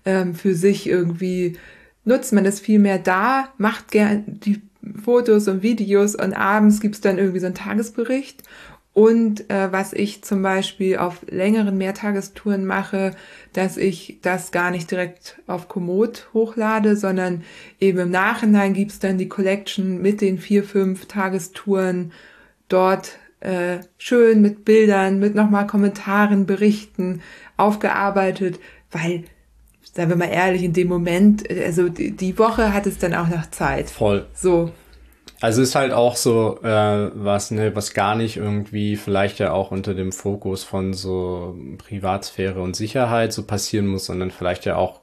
[0.04, 1.56] ähm, für sich irgendwie
[2.04, 2.34] nutzen.
[2.34, 4.60] Man ist viel mehr da, macht gern die
[5.02, 8.42] Fotos und Videos und abends gibt's dann irgendwie so einen Tagesbericht
[8.94, 13.12] und äh, was ich zum Beispiel auf längeren Mehrtagestouren mache,
[13.54, 17.42] dass ich das gar nicht direkt auf Komoot hochlade, sondern
[17.80, 22.12] eben im Nachhinein gibt's dann die Collection mit den vier, fünf Tagestouren
[22.68, 27.22] dort äh, schön mit Bildern, mit nochmal Kommentaren, Berichten
[27.56, 29.24] aufgearbeitet, weil,
[29.94, 33.28] sagen wir mal ehrlich, in dem Moment, also die, die Woche hat es dann auch
[33.28, 33.88] noch Zeit.
[33.88, 34.26] Voll.
[34.34, 34.70] So.
[35.42, 39.72] Also ist halt auch so äh, was, ne, was gar nicht irgendwie vielleicht ja auch
[39.72, 45.00] unter dem Fokus von so Privatsphäre und Sicherheit so passieren muss, sondern vielleicht ja auch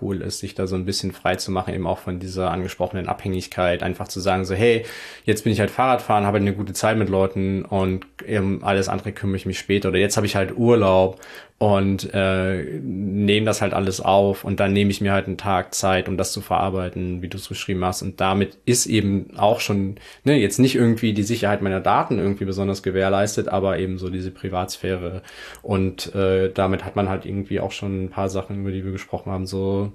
[0.00, 3.08] cool ist, sich da so ein bisschen frei zu machen, eben auch von dieser angesprochenen
[3.08, 4.86] Abhängigkeit, einfach zu sagen, so, hey,
[5.24, 9.10] jetzt bin ich halt Fahrradfahren, habe eine gute Zeit mit Leuten und eben alles andere
[9.10, 9.88] kümmere ich mich später.
[9.88, 11.20] Oder jetzt habe ich halt Urlaub
[11.60, 15.74] und äh, nehme das halt alles auf und dann nehme ich mir halt einen Tag
[15.74, 18.00] Zeit, um das zu verarbeiten, wie du es beschrieben hast.
[18.00, 22.46] Und damit ist eben auch schon, ne, jetzt nicht irgendwie die Sicherheit meiner Daten irgendwie
[22.46, 25.20] besonders gewährleistet, aber eben so diese Privatsphäre.
[25.60, 28.92] Und äh, damit hat man halt irgendwie auch schon ein paar Sachen, über die wir
[28.92, 29.92] gesprochen haben, so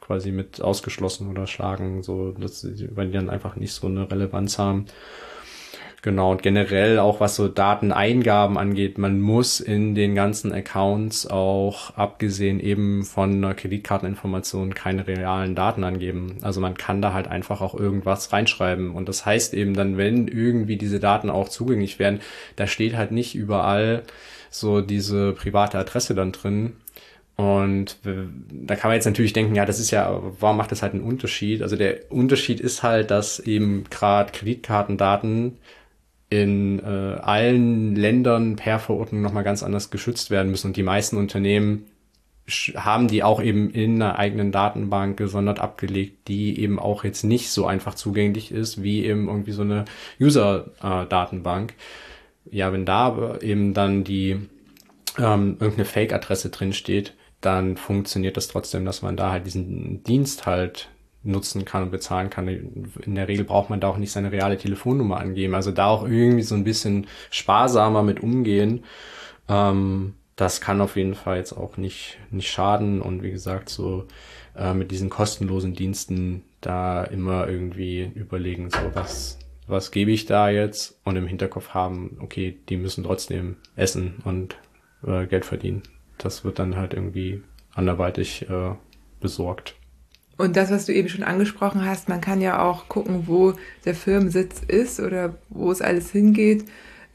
[0.00, 4.10] quasi mit ausgeschlossen oder schlagen, so dass sie, weil die dann einfach nicht so eine
[4.10, 4.84] Relevanz haben.
[6.00, 11.96] Genau, und generell auch was so Dateneingaben angeht, man muss in den ganzen Accounts auch,
[11.96, 16.36] abgesehen eben von einer Kreditkarteninformation, keine realen Daten angeben.
[16.42, 18.92] Also man kann da halt einfach auch irgendwas reinschreiben.
[18.92, 22.20] Und das heißt eben dann, wenn irgendwie diese Daten auch zugänglich werden,
[22.54, 24.04] da steht halt nicht überall
[24.50, 26.74] so diese private Adresse dann drin,
[27.38, 30.94] und da kann man jetzt natürlich denken, ja, das ist ja, warum macht das halt
[30.94, 31.62] einen Unterschied?
[31.62, 35.56] Also der Unterschied ist halt, dass eben gerade Kreditkartendaten
[36.30, 36.84] in äh,
[37.20, 40.68] allen Ländern per Verordnung nochmal ganz anders geschützt werden müssen.
[40.68, 41.86] Und die meisten Unternehmen
[42.74, 47.50] haben die auch eben in einer eigenen Datenbank gesondert abgelegt, die eben auch jetzt nicht
[47.50, 49.84] so einfach zugänglich ist wie eben irgendwie so eine
[50.20, 51.72] User-Datenbank.
[52.50, 54.48] Äh, ja, wenn da eben dann die
[55.18, 60.46] ähm, irgendeine Fake-Adresse drin steht, dann funktioniert das trotzdem, dass man da halt diesen Dienst
[60.46, 60.88] halt
[61.22, 62.48] nutzen kann und bezahlen kann.
[62.48, 65.54] In der Regel braucht man da auch nicht seine reale Telefonnummer angeben.
[65.54, 68.84] Also da auch irgendwie so ein bisschen sparsamer mit umgehen.
[69.48, 73.02] Ähm, das kann auf jeden Fall jetzt auch nicht, nicht schaden.
[73.02, 74.06] Und wie gesagt, so
[74.56, 79.38] äh, mit diesen kostenlosen Diensten da immer irgendwie überlegen, so was
[79.68, 84.56] was gebe ich da jetzt und im Hinterkopf haben, okay, die müssen trotzdem essen und
[85.06, 85.82] äh, Geld verdienen.
[86.16, 87.42] Das wird dann halt irgendwie
[87.74, 88.74] anderweitig äh,
[89.20, 89.76] besorgt.
[90.38, 93.94] Und das, was du eben schon angesprochen hast, man kann ja auch gucken, wo der
[93.94, 96.64] Firmensitz ist oder wo es alles hingeht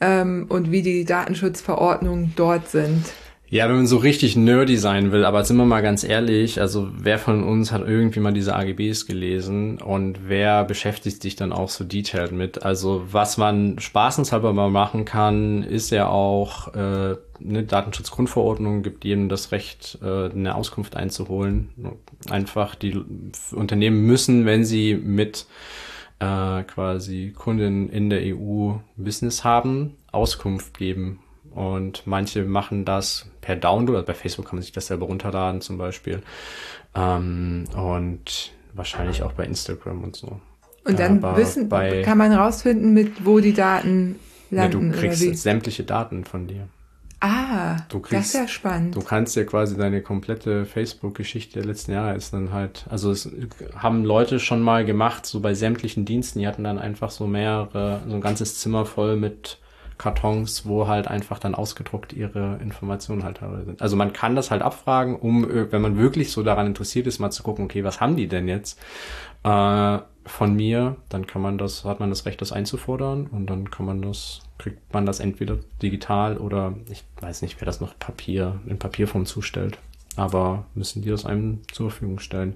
[0.02, 3.06] ähm, und wie die Datenschutzverordnungen dort sind.
[3.54, 6.90] Ja, wenn man so richtig nerdy sein will, aber sind wir mal ganz ehrlich, also
[6.98, 11.70] wer von uns hat irgendwie mal diese AGBs gelesen und wer beschäftigt sich dann auch
[11.70, 12.64] so detailed mit?
[12.64, 17.16] Also was man spaßenshalber mal machen kann, ist ja auch äh,
[17.48, 21.70] eine Datenschutzgrundverordnung gibt jedem das Recht, äh, eine Auskunft einzuholen.
[22.32, 23.02] Einfach die
[23.52, 25.46] Unternehmen müssen, wenn sie mit
[26.20, 31.20] äh, quasi Kunden in der EU Business haben, Auskunft geben
[31.52, 33.98] und manche machen das per Download.
[33.98, 36.22] Also bei Facebook kann man sich das selber runterladen zum Beispiel.
[36.96, 40.40] Ähm, und wahrscheinlich auch bei Instagram und so.
[40.86, 44.20] Und dann Aber wissen, bei, kann man rausfinden, mit wo die Daten
[44.50, 44.92] landen.
[44.92, 46.68] Ja, du kriegst sämtliche Daten von dir.
[47.26, 48.98] Ah, du kriegst, das ist ja spannend.
[48.98, 53.32] Du kannst ja quasi deine komplette Facebook-Geschichte der letzten Jahre ist dann halt, also es
[53.78, 58.02] haben Leute schon mal gemacht, so bei sämtlichen Diensten, die hatten dann einfach so mehrere,
[58.10, 59.60] so ein ganzes Zimmer voll mit
[59.98, 63.82] Kartons, wo halt einfach dann ausgedruckt ihre Informationen halt sind.
[63.82, 67.32] Also man kann das halt abfragen, um, wenn man wirklich so daran interessiert ist, mal
[67.32, 68.78] zu gucken, okay, was haben die denn jetzt
[69.46, 73.70] äh, von mir, dann kann man das, hat man das Recht, das einzufordern und dann
[73.70, 77.98] kann man das, kriegt man das entweder digital oder ich weiß nicht, wer das noch
[78.00, 79.78] Papier, in Papierform zustellt.
[80.16, 82.56] Aber müssen die das einem zur Verfügung stellen.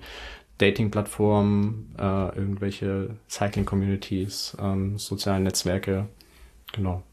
[0.60, 6.08] Dating-Plattformen, äh, irgendwelche Cycling-Communities, ähm, sozialen Netzwerke,
[6.74, 7.04] genau.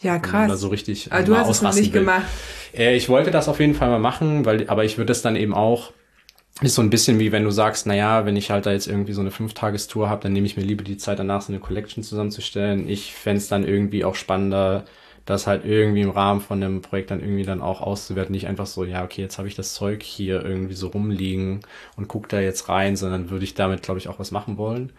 [0.00, 0.48] Ja, krass.
[0.48, 2.00] Da so richtig aber du hast es noch nicht will.
[2.00, 2.26] gemacht.
[2.74, 5.34] Äh, ich wollte das auf jeden Fall mal machen, weil, aber ich würde das dann
[5.34, 5.92] eben auch,
[6.60, 8.88] ist so ein bisschen wie wenn du sagst, na ja, wenn ich halt da jetzt
[8.88, 11.60] irgendwie so eine Fünftagestour habe, dann nehme ich mir lieber die Zeit danach, so eine
[11.60, 12.88] Collection zusammenzustellen.
[12.88, 14.84] Ich fände dann irgendwie auch spannender,
[15.24, 18.32] das halt irgendwie im Rahmen von einem Projekt dann irgendwie dann auch auszuwerten.
[18.32, 21.60] Nicht einfach so, ja, okay, jetzt habe ich das Zeug hier irgendwie so rumliegen
[21.96, 24.92] und guck da jetzt rein, sondern würde ich damit, glaube ich, auch was machen wollen.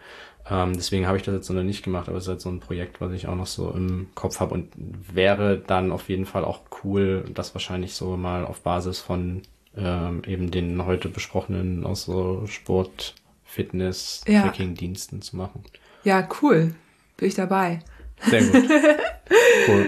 [0.48, 2.60] Ähm, deswegen habe ich das jetzt noch nicht gemacht, aber es ist halt so ein
[2.60, 6.44] Projekt, was ich auch noch so im Kopf habe und wäre dann auf jeden Fall
[6.44, 9.42] auch cool, das wahrscheinlich so mal auf Basis von
[9.76, 13.14] ähm, eben den heute besprochenen aus so Sport,
[13.44, 14.42] Fitness, ja.
[14.42, 15.64] Tracking-Diensten zu machen.
[16.04, 16.74] Ja, cool.
[17.16, 17.80] Bin ich dabei.
[18.28, 18.70] Sehr gut.
[19.68, 19.86] cool.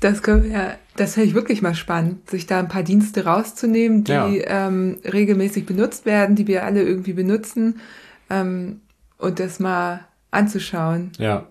[0.00, 3.24] Das können wir, ja, das finde ich wirklich mal spannend, sich da ein paar Dienste
[3.24, 4.28] rauszunehmen, die ja.
[4.68, 7.80] ähm, regelmäßig benutzt werden, die wir alle irgendwie benutzen.
[8.28, 8.80] Ähm,
[9.18, 11.12] und das mal anzuschauen.
[11.18, 11.46] Ja.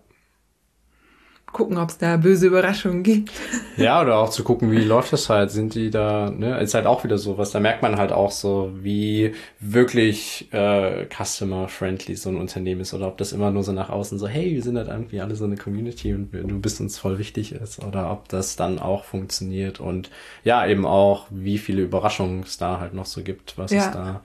[1.53, 3.31] Gucken, ob es da böse Überraschungen gibt.
[3.77, 5.51] Ja, oder auch zu gucken, wie läuft das halt?
[5.51, 6.59] Sind die da, ne?
[6.59, 7.51] Ist halt auch wieder so was.
[7.51, 12.93] Da merkt man halt auch so, wie wirklich äh, customer-friendly so ein Unternehmen ist.
[12.93, 15.35] Oder ob das immer nur so nach außen so, hey, wir sind halt irgendwie alle
[15.35, 17.83] so eine Community und du bist uns voll wichtig ist.
[17.83, 19.79] Oder ob das dann auch funktioniert.
[19.79, 20.09] Und
[20.43, 23.85] ja, eben auch, wie viele Überraschungen es da halt noch so gibt, was ja.
[23.85, 24.21] es da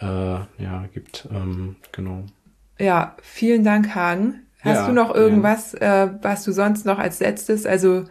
[0.00, 1.28] äh, ja, gibt.
[1.30, 2.24] Ähm, genau.
[2.78, 4.47] Ja, vielen Dank, Hagen.
[4.60, 6.04] Hast ja, du noch irgendwas, ja.
[6.04, 8.04] äh, was du sonst noch als letztes, also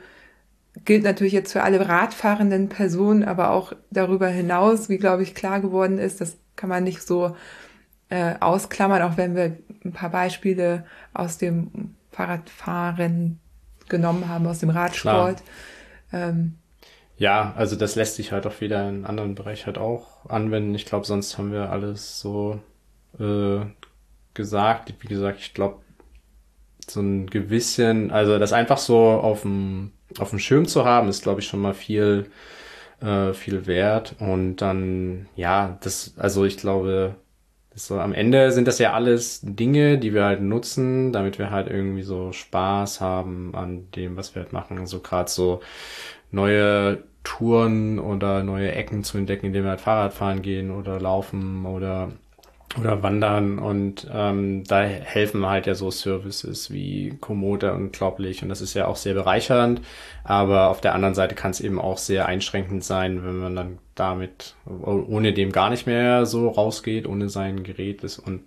[0.85, 5.59] gilt natürlich jetzt für alle radfahrenden Personen, aber auch darüber hinaus, wie glaube ich klar
[5.59, 7.35] geworden ist, das kann man nicht so
[8.09, 13.39] äh, ausklammern, auch wenn wir ein paar Beispiele aus dem Fahrradfahren
[13.89, 15.43] genommen haben, aus dem Radsport.
[16.13, 16.55] Ähm,
[17.17, 20.75] ja, also das lässt sich halt auch wieder in anderen Bereich halt auch anwenden.
[20.75, 22.59] Ich glaube, sonst haben wir alles so
[23.19, 23.59] äh,
[24.33, 24.93] gesagt.
[24.99, 25.81] Wie gesagt, ich glaube,
[26.89, 31.23] so ein gewissen, also das einfach so auf dem, auf dem Schirm zu haben, ist,
[31.23, 32.29] glaube ich, schon mal viel,
[33.01, 34.15] äh, viel wert.
[34.19, 37.15] Und dann, ja, das, also ich glaube,
[37.75, 41.67] so am Ende sind das ja alles Dinge, die wir halt nutzen, damit wir halt
[41.67, 44.87] irgendwie so Spaß haben an dem, was wir halt machen.
[44.87, 45.61] So gerade so
[46.31, 51.65] neue Touren oder neue Ecken zu entdecken, indem wir halt Fahrrad fahren gehen oder laufen
[51.65, 52.11] oder
[52.79, 58.61] oder wandern und ähm, da helfen halt ja so Services wie Komodo unglaublich und das
[58.61, 59.81] ist ja auch sehr bereichernd,
[60.23, 63.77] aber auf der anderen Seite kann es eben auch sehr einschränkend sein, wenn man dann
[63.95, 68.41] damit ohne dem gar nicht mehr so rausgeht, ohne sein Gerät ist und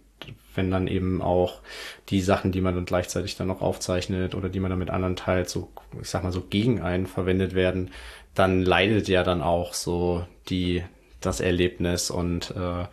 [0.54, 1.60] wenn dann eben auch
[2.08, 5.16] die Sachen, die man dann gleichzeitig dann noch aufzeichnet oder die man dann mit anderen
[5.16, 5.70] teilt, so,
[6.00, 7.90] ich sag mal so gegen einen verwendet werden,
[8.34, 10.82] dann leidet ja dann auch so die,
[11.20, 12.84] das Erlebnis und äh,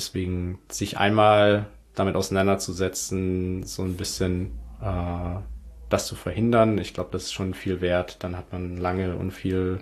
[0.00, 5.40] Deswegen sich einmal damit auseinanderzusetzen, so ein bisschen äh,
[5.90, 8.16] das zu verhindern, ich glaube, das ist schon viel wert.
[8.24, 9.80] Dann hat man lange und viel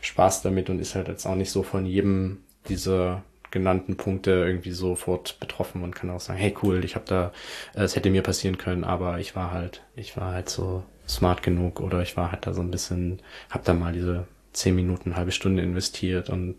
[0.00, 4.72] Spaß damit und ist halt jetzt auch nicht so von jedem diese genannten Punkte irgendwie
[4.72, 7.32] sofort betroffen und kann auch sagen, hey cool, ich habe da,
[7.74, 11.78] es hätte mir passieren können, aber ich war halt, ich war halt so smart genug
[11.78, 15.30] oder ich war halt da so ein bisschen, hab da mal diese zehn Minuten, halbe
[15.30, 16.56] Stunde investiert und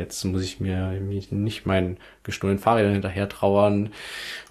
[0.00, 0.92] jetzt muss ich mir
[1.30, 3.90] nicht meinen gestohlenen Fahrrädern hinterher trauern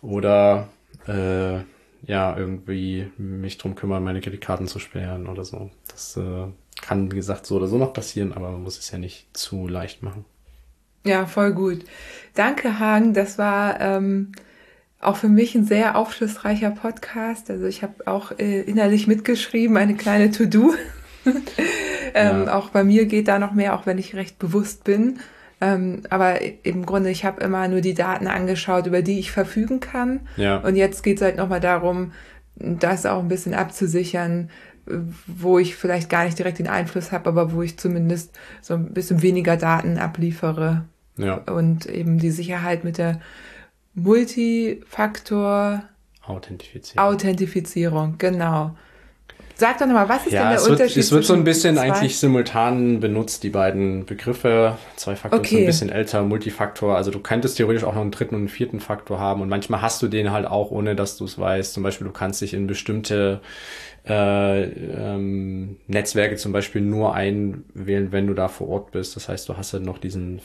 [0.02, 0.70] oder
[1.08, 1.60] äh,
[2.04, 5.70] ja irgendwie mich drum kümmern, meine Kreditkarten zu sperren oder so.
[5.90, 6.48] Das äh,
[6.82, 9.68] kann, wie gesagt, so oder so noch passieren, aber man muss es ja nicht zu
[9.68, 10.26] leicht machen.
[11.06, 11.84] Ja, voll gut.
[12.36, 13.14] Danke, Hagen.
[13.14, 14.32] Das war ähm,
[15.00, 17.50] auch für mich ein sehr aufschlussreicher Podcast.
[17.50, 20.74] Also ich habe auch äh, innerlich mitgeschrieben, eine kleine To-Do.
[22.14, 22.54] ähm, ja.
[22.58, 25.20] Auch bei mir geht da noch mehr, auch wenn ich recht bewusst bin.
[25.62, 29.80] Ähm, aber im Grunde, ich habe immer nur die Daten angeschaut, über die ich verfügen
[29.80, 30.22] kann.
[30.38, 30.58] Ja.
[30.58, 32.14] Und jetzt geht es halt nochmal darum,
[32.56, 34.50] das auch ein bisschen abzusichern,
[35.28, 38.94] wo ich vielleicht gar nicht direkt den Einfluss habe, aber wo ich zumindest so ein
[38.94, 40.86] bisschen weniger Daten abliefere.
[41.18, 41.36] Ja.
[41.36, 43.20] Und eben die Sicherheit mit der
[43.94, 45.84] Multifaktor
[46.26, 47.06] Authentifizierung.
[47.06, 48.76] Authentifizierung, genau.
[49.60, 50.96] Sag doch nochmal, was ist ja, denn der es Unterschied?
[50.96, 51.92] Wird, es wird so ein bisschen zwei?
[51.92, 54.78] eigentlich simultan benutzt, die beiden Begriffe.
[54.96, 55.56] Zwei Faktor okay.
[55.56, 56.96] ist ein bisschen älter, Multifaktor.
[56.96, 59.82] Also du könntest theoretisch auch noch einen dritten und einen vierten Faktor haben und manchmal
[59.82, 61.74] hast du den halt auch, ohne dass du es weißt.
[61.74, 63.42] Zum Beispiel, du kannst dich in bestimmte
[64.08, 69.18] äh, ähm, Netzwerke zum Beispiel nur einwählen, wenn du da vor Ort bist.
[69.18, 70.40] Das heißt, du hast halt noch diesen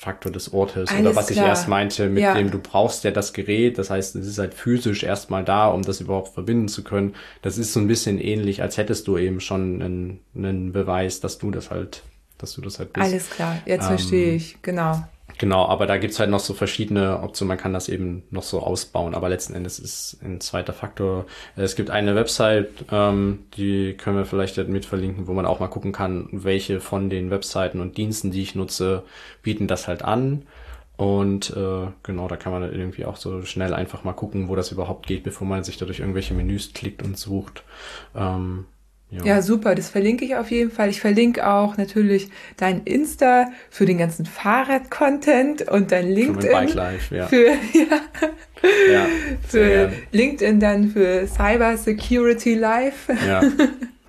[0.00, 1.44] Faktor des Ortes Alles oder was klar.
[1.44, 2.32] ich erst meinte, mit ja.
[2.32, 3.76] dem du brauchst ja das Gerät.
[3.76, 7.14] Das heißt, es ist halt physisch erstmal da, um das überhaupt verbinden zu können.
[7.42, 11.36] Das ist so ein bisschen ähnlich, als hättest du eben schon einen, einen Beweis, dass
[11.36, 12.02] du das halt,
[12.38, 13.06] dass du das halt bist.
[13.06, 15.06] Alles klar, jetzt ähm, verstehe ich, genau.
[15.38, 17.48] Genau, aber da gibt's halt noch so verschiedene Optionen.
[17.48, 21.26] Man kann das eben noch so ausbauen, aber letzten Endes ist ein zweiter Faktor.
[21.56, 25.68] Es gibt eine Website, ähm, die können wir vielleicht mit verlinken, wo man auch mal
[25.68, 29.04] gucken kann, welche von den Webseiten und Diensten, die ich nutze,
[29.42, 30.46] bieten das halt an.
[30.96, 34.56] Und äh, genau, da kann man dann irgendwie auch so schnell einfach mal gucken, wo
[34.56, 37.62] das überhaupt geht, bevor man sich da durch irgendwelche Menüs klickt und sucht.
[38.14, 38.66] Ähm,
[39.10, 39.24] ja.
[39.24, 39.42] ja.
[39.42, 40.88] super, das verlinke ich auf jeden Fall.
[40.88, 46.50] Ich verlinke auch natürlich dein Insta für den ganzen Fahrrad-Content und dein LinkedIn.
[46.50, 47.26] Für Bike Life, ja.
[47.26, 48.00] Für, ja,
[48.92, 49.06] ja
[49.48, 53.12] für LinkedIn dann für Cyber Security Life.
[53.26, 53.42] Ja.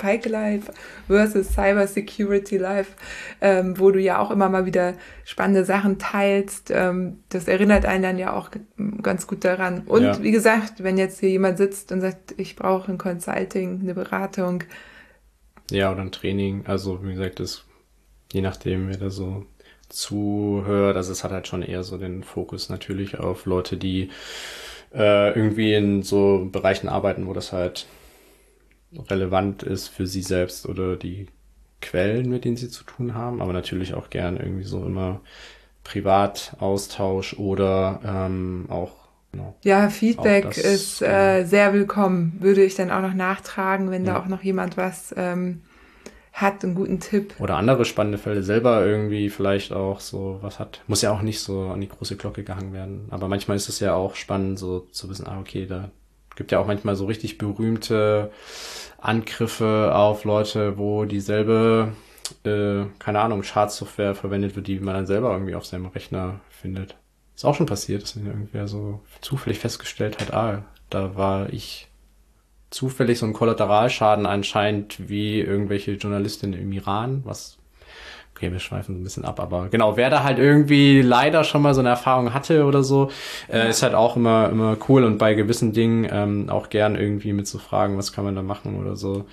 [0.01, 0.71] Bike Life
[1.07, 2.93] versus Cyber Security Life,
[3.39, 4.95] ähm, wo du ja auch immer mal wieder
[5.25, 6.71] spannende Sachen teilst.
[6.71, 8.49] Ähm, das erinnert einen dann ja auch
[9.01, 9.83] ganz gut daran.
[9.85, 10.23] Und ja.
[10.23, 14.63] wie gesagt, wenn jetzt hier jemand sitzt und sagt, ich brauche ein Consulting, eine Beratung,
[15.71, 16.65] ja, oder ein Training.
[16.67, 17.63] Also, wie gesagt, das,
[18.33, 19.45] je nachdem, wer da so
[19.89, 24.09] zuhört, also es hat halt schon eher so den Fokus natürlich auf Leute, die
[24.93, 27.87] äh, irgendwie in so Bereichen arbeiten, wo das halt
[29.09, 31.27] relevant ist für sie selbst oder die
[31.81, 35.21] Quellen, mit denen sie zu tun haben, aber natürlich auch gern irgendwie so immer
[35.83, 39.00] Privataustausch oder ähm, auch
[39.31, 39.55] Genau.
[39.63, 42.37] Ja, Feedback ist äh, sehr willkommen.
[42.39, 44.13] Würde ich dann auch noch nachtragen, wenn ja.
[44.13, 45.61] da auch noch jemand was ähm,
[46.33, 47.35] hat, einen guten Tipp.
[47.39, 50.81] Oder andere spannende Fälle selber irgendwie vielleicht auch so was hat.
[50.87, 53.07] Muss ja auch nicht so an die große Glocke gehangen werden.
[53.09, 55.89] Aber manchmal ist es ja auch spannend, so zu wissen, ah, okay, da
[56.35, 58.31] gibt ja auch manchmal so richtig berühmte
[58.97, 61.93] Angriffe auf Leute, wo dieselbe,
[62.43, 66.95] äh, keine Ahnung, Schadsoftware verwendet wird, die man dann selber irgendwie auf seinem Rechner findet.
[67.41, 70.61] Ist auch schon passiert, dass irgendwer so zufällig festgestellt hat, ah,
[70.91, 71.87] da war ich
[72.69, 77.57] zufällig so ein Kollateralschaden anscheinend wie irgendwelche Journalistinnen im Iran, was
[78.35, 81.73] okay, wir schweifen ein bisschen ab, aber genau, wer da halt irgendwie leider schon mal
[81.73, 83.09] so eine Erfahrung hatte oder so,
[83.51, 87.33] äh, ist halt auch immer immer cool und bei gewissen Dingen ähm, auch gern irgendwie
[87.33, 89.25] mit zu so fragen, was kann man da machen oder so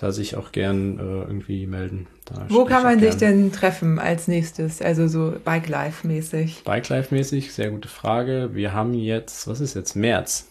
[0.00, 2.06] da sich auch gern äh, irgendwie melden.
[2.24, 4.80] Da Wo kann man dich denn treffen als nächstes?
[4.80, 6.62] Also so Bike Life mäßig?
[6.64, 8.50] Bike Life mäßig, sehr gute Frage.
[8.54, 9.96] Wir haben jetzt, was ist jetzt?
[9.96, 10.48] März.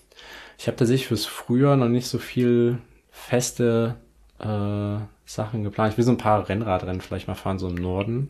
[0.60, 2.78] Ich habe tatsächlich fürs Frühjahr noch nicht so viel
[3.10, 3.96] feste
[4.38, 5.94] äh, Sachen geplant.
[5.94, 8.30] Ich will so ein paar Rennradrennen vielleicht mal fahren, so im Norden.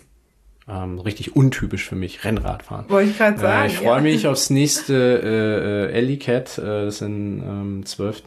[0.69, 2.85] Ähm, richtig untypisch für mich, Rennrad fahren.
[2.87, 3.63] Wollte ich gerade äh, sagen.
[3.63, 4.01] Äh, ich freue ja.
[4.01, 6.57] mich aufs nächste äh, äh, Ellicat.
[6.59, 8.23] Äh, das ist am ähm, 12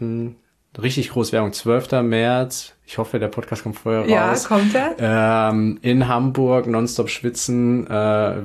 [0.80, 2.03] richtig groß Werbung, 12.
[2.03, 2.74] März.
[2.86, 4.42] Ich hoffe, der Podcast kommt vorher raus.
[4.42, 5.50] Ja, kommt er.
[5.50, 7.86] Ähm, in Hamburg, nonstop schwitzen.
[7.86, 7.90] Äh,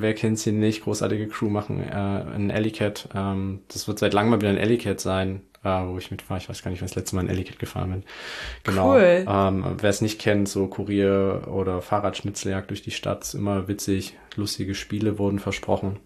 [0.02, 0.84] wer kennt sie nicht?
[0.84, 3.10] Großartige Crew machen äh, ein Ellicat.
[3.14, 6.40] Ähm, das wird seit langem mal wieder ein Ellicat sein, äh, wo ich mitfahre.
[6.40, 8.04] Ich weiß gar nicht, wann das letzte Mal ein Ellicat gefahren bin.
[8.64, 8.94] Genau.
[8.94, 9.26] Cool.
[9.28, 14.18] Ähm, wer es nicht kennt, so Kurier- oder Fahrradschnitzeljagd durch die Stadt, immer witzig.
[14.36, 16.00] Lustige Spiele wurden versprochen.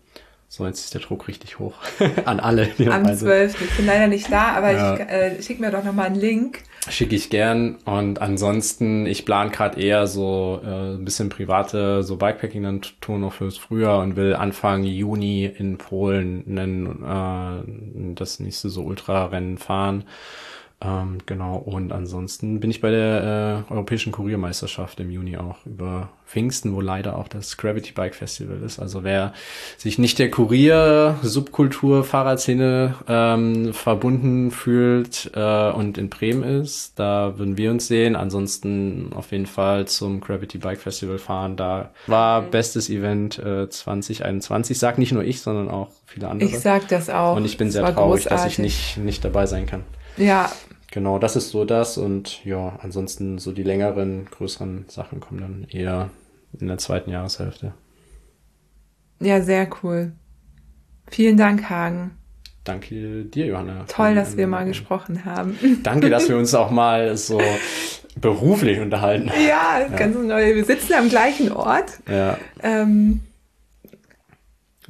[0.53, 1.75] So, jetzt ist der Druck richtig hoch
[2.25, 2.67] an alle.
[2.91, 3.61] Am 12.
[3.61, 4.95] Ich bin leider nicht da, aber ja.
[4.95, 6.63] ich äh, schick mir doch nochmal einen Link.
[6.89, 7.77] Schicke ich gern.
[7.85, 13.21] Und ansonsten, ich plane gerade eher so äh, ein bisschen private, so Bikepacking dann tun
[13.21, 19.57] noch fürs Frühjahr und will Anfang Juni in Polen einen, äh, das nächste so Ultrarennen
[19.57, 20.03] fahren.
[20.83, 26.09] Ähm, genau, und ansonsten bin ich bei der äh, Europäischen Kuriermeisterschaft im Juni auch über
[26.25, 28.79] Pfingsten, wo leider auch das Gravity Bike Festival ist.
[28.79, 29.33] Also wer
[29.77, 37.57] sich nicht der Kurier-Subkultur, Fahrradszene ähm, verbunden fühlt äh, und in Bremen ist, da würden
[37.57, 38.15] wir uns sehen.
[38.15, 41.57] Ansonsten auf jeden Fall zum Gravity Bike Festival fahren.
[41.57, 44.79] Da war bestes Event äh, 2021.
[44.79, 46.49] Sag nicht nur ich, sondern auch viele andere.
[46.49, 47.35] Ich sag das auch.
[47.35, 48.29] Und ich bin sehr traurig, großartig.
[48.29, 49.83] dass ich nicht, nicht dabei sein kann.
[50.17, 50.51] Ja,
[50.91, 55.67] Genau, das ist so das und ja, ansonsten so die längeren, größeren Sachen kommen dann
[55.69, 56.09] eher
[56.59, 57.73] in der zweiten Jahreshälfte.
[59.21, 60.11] Ja, sehr cool.
[61.09, 62.11] Vielen Dank, Hagen.
[62.65, 63.85] Danke dir, Johanna.
[63.87, 65.57] Toll, dass wir mal gesprochen haben.
[65.81, 67.41] Danke, dass wir uns auch mal so
[68.19, 69.31] beruflich unterhalten.
[69.47, 69.87] Ja, ja.
[69.95, 70.55] ganz neu.
[70.55, 71.99] Wir sitzen am gleichen Ort.
[72.09, 72.37] Ja.
[72.61, 73.21] Ähm,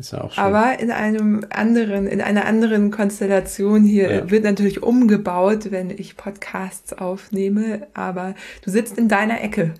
[0.01, 0.43] ist ja auch schön.
[0.43, 4.31] Aber in einem anderen, in einer anderen Konstellation hier ja.
[4.31, 7.87] wird natürlich umgebaut, wenn ich Podcasts aufnehme.
[7.93, 9.73] Aber du sitzt in deiner Ecke.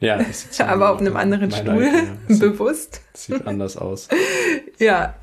[0.00, 0.20] Ja,
[0.60, 1.82] aber auf einem anderen Stuhl,
[2.28, 3.00] Ecke, bewusst.
[3.14, 4.08] Sieht anders aus.
[4.78, 5.14] ja,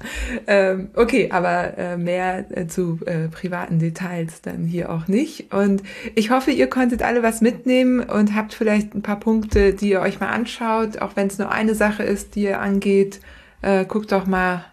[0.47, 5.53] ähm, okay, aber äh, mehr äh, zu äh, privaten Details dann hier auch nicht.
[5.53, 5.81] Und
[6.13, 10.01] ich hoffe, ihr konntet alle was mitnehmen und habt vielleicht ein paar Punkte, die ihr
[10.01, 13.21] euch mal anschaut, auch wenn es nur eine Sache ist, die ihr angeht
[13.61, 14.65] äh, guckt doch mal,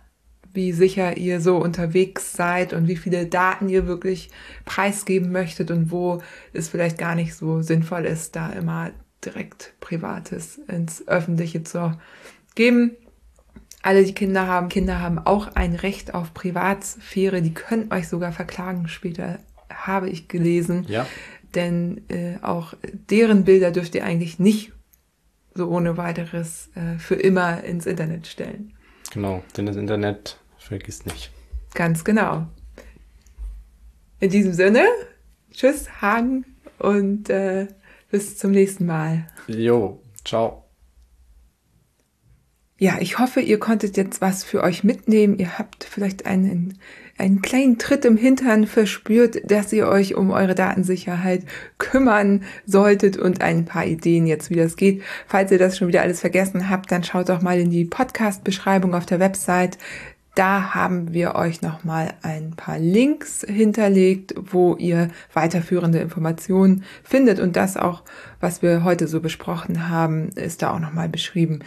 [0.55, 4.31] wie sicher ihr so unterwegs seid und wie viele Daten ihr wirklich
[4.65, 6.23] preisgeben möchtet und wo
[6.53, 8.91] es vielleicht gar nicht so sinnvoll ist, da immer
[9.25, 11.97] direkt Privates ins Öffentliche zu
[12.55, 12.93] geben.
[13.83, 17.43] Alle, die Kinder haben, Kinder haben auch ein Recht auf Privatsphäre.
[17.43, 19.39] Die können euch sogar verklagen später,
[19.71, 20.85] habe ich gelesen.
[20.89, 21.07] Ja.
[21.55, 22.75] Denn äh, auch
[23.11, 24.73] deren Bilder dürft ihr eigentlich nicht
[25.55, 28.73] so ohne weiteres äh, für immer ins Internet stellen.
[29.13, 31.31] Genau, denn das Internet vergisst nicht.
[31.75, 32.47] Ganz genau.
[34.21, 34.87] In diesem Sinne,
[35.51, 36.45] tschüss, Hagen
[36.79, 37.67] und äh,
[38.11, 39.27] bis zum nächsten Mal.
[39.49, 40.65] Jo, ciao.
[42.79, 45.39] Ja, ich hoffe, ihr konntet jetzt was für euch mitnehmen.
[45.39, 46.79] Ihr habt vielleicht einen
[47.23, 51.45] einen kleinen Tritt im Hintern verspürt, dass ihr euch um eure Datensicherheit
[51.79, 55.03] kümmern solltet und ein paar Ideen jetzt, wie das geht.
[55.29, 58.95] Falls ihr das schon wieder alles vergessen habt, dann schaut doch mal in die Podcast-Beschreibung
[58.95, 59.79] auf der Website.
[60.35, 67.39] Da haben wir euch nochmal ein paar Links hinterlegt, wo ihr weiterführende Informationen findet.
[67.39, 68.03] Und das auch,
[68.41, 71.61] was wir heute so besprochen haben, ist da auch nochmal beschrieben.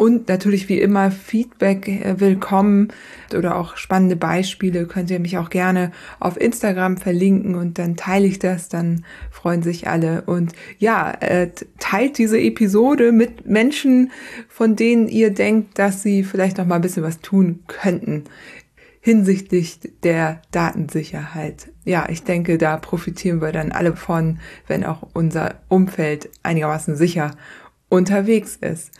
[0.00, 2.88] Und natürlich wie immer Feedback äh, willkommen
[3.36, 8.26] oder auch spannende Beispiele könnt ihr mich auch gerne auf Instagram verlinken und dann teile
[8.26, 10.22] ich das, dann freuen sich alle.
[10.22, 11.50] Und ja, äh,
[11.80, 14.10] teilt diese Episode mit Menschen,
[14.48, 18.24] von denen ihr denkt, dass sie vielleicht noch mal ein bisschen was tun könnten
[19.02, 21.72] hinsichtlich der Datensicherheit.
[21.84, 27.32] Ja, ich denke, da profitieren wir dann alle von, wenn auch unser Umfeld einigermaßen sicher
[27.90, 28.92] unterwegs ist.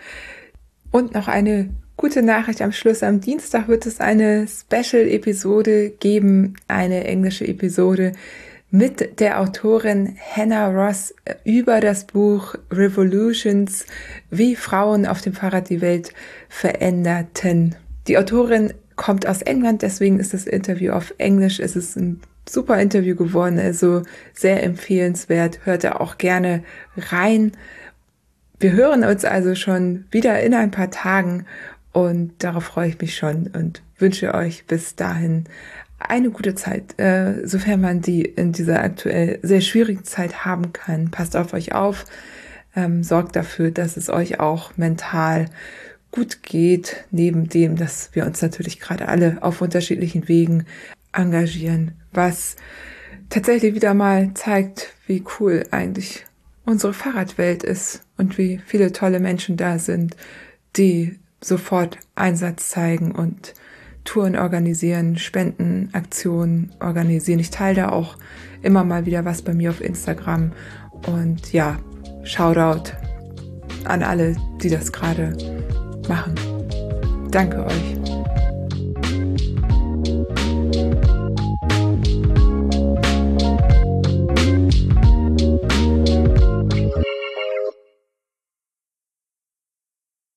[0.91, 3.03] Und noch eine gute Nachricht am Schluss.
[3.03, 8.13] Am Dienstag wird es eine Special-Episode geben, eine englische Episode
[8.71, 11.15] mit der Autorin Hannah Ross
[11.45, 13.85] über das Buch Revolutions,
[14.31, 16.13] wie Frauen auf dem Fahrrad die Welt
[16.49, 17.75] veränderten.
[18.07, 21.59] Die Autorin kommt aus England, deswegen ist das Interview auf Englisch.
[21.59, 24.03] Es ist ein super Interview geworden, also
[24.35, 25.61] sehr empfehlenswert.
[25.65, 26.63] Hört da auch gerne
[26.97, 27.53] rein.
[28.61, 31.47] Wir hören uns also schon wieder in ein paar Tagen
[31.93, 35.45] und darauf freue ich mich schon und wünsche euch bis dahin
[35.99, 41.11] eine gute Zeit, äh, sofern man die in dieser aktuell sehr schwierigen Zeit haben kann.
[41.11, 42.05] Passt auf euch auf,
[42.77, 45.47] ähm, sorgt dafür, dass es euch auch mental
[46.11, 50.67] gut geht, neben dem, dass wir uns natürlich gerade alle auf unterschiedlichen Wegen
[51.15, 52.57] engagieren, was
[53.31, 56.27] tatsächlich wieder mal zeigt, wie cool eigentlich
[56.67, 60.15] unsere Fahrradwelt ist und wie viele tolle Menschen da sind,
[60.77, 63.55] die sofort Einsatz zeigen und
[64.05, 67.41] Touren organisieren, Spendenaktionen organisieren.
[67.41, 68.17] Ich teile da auch
[68.63, 70.53] immer mal wieder was bei mir auf Instagram.
[71.07, 71.79] Und ja,
[72.25, 72.93] Shoutout
[73.85, 75.37] an alle, die das gerade
[76.09, 76.35] machen.
[77.31, 78.20] Danke euch.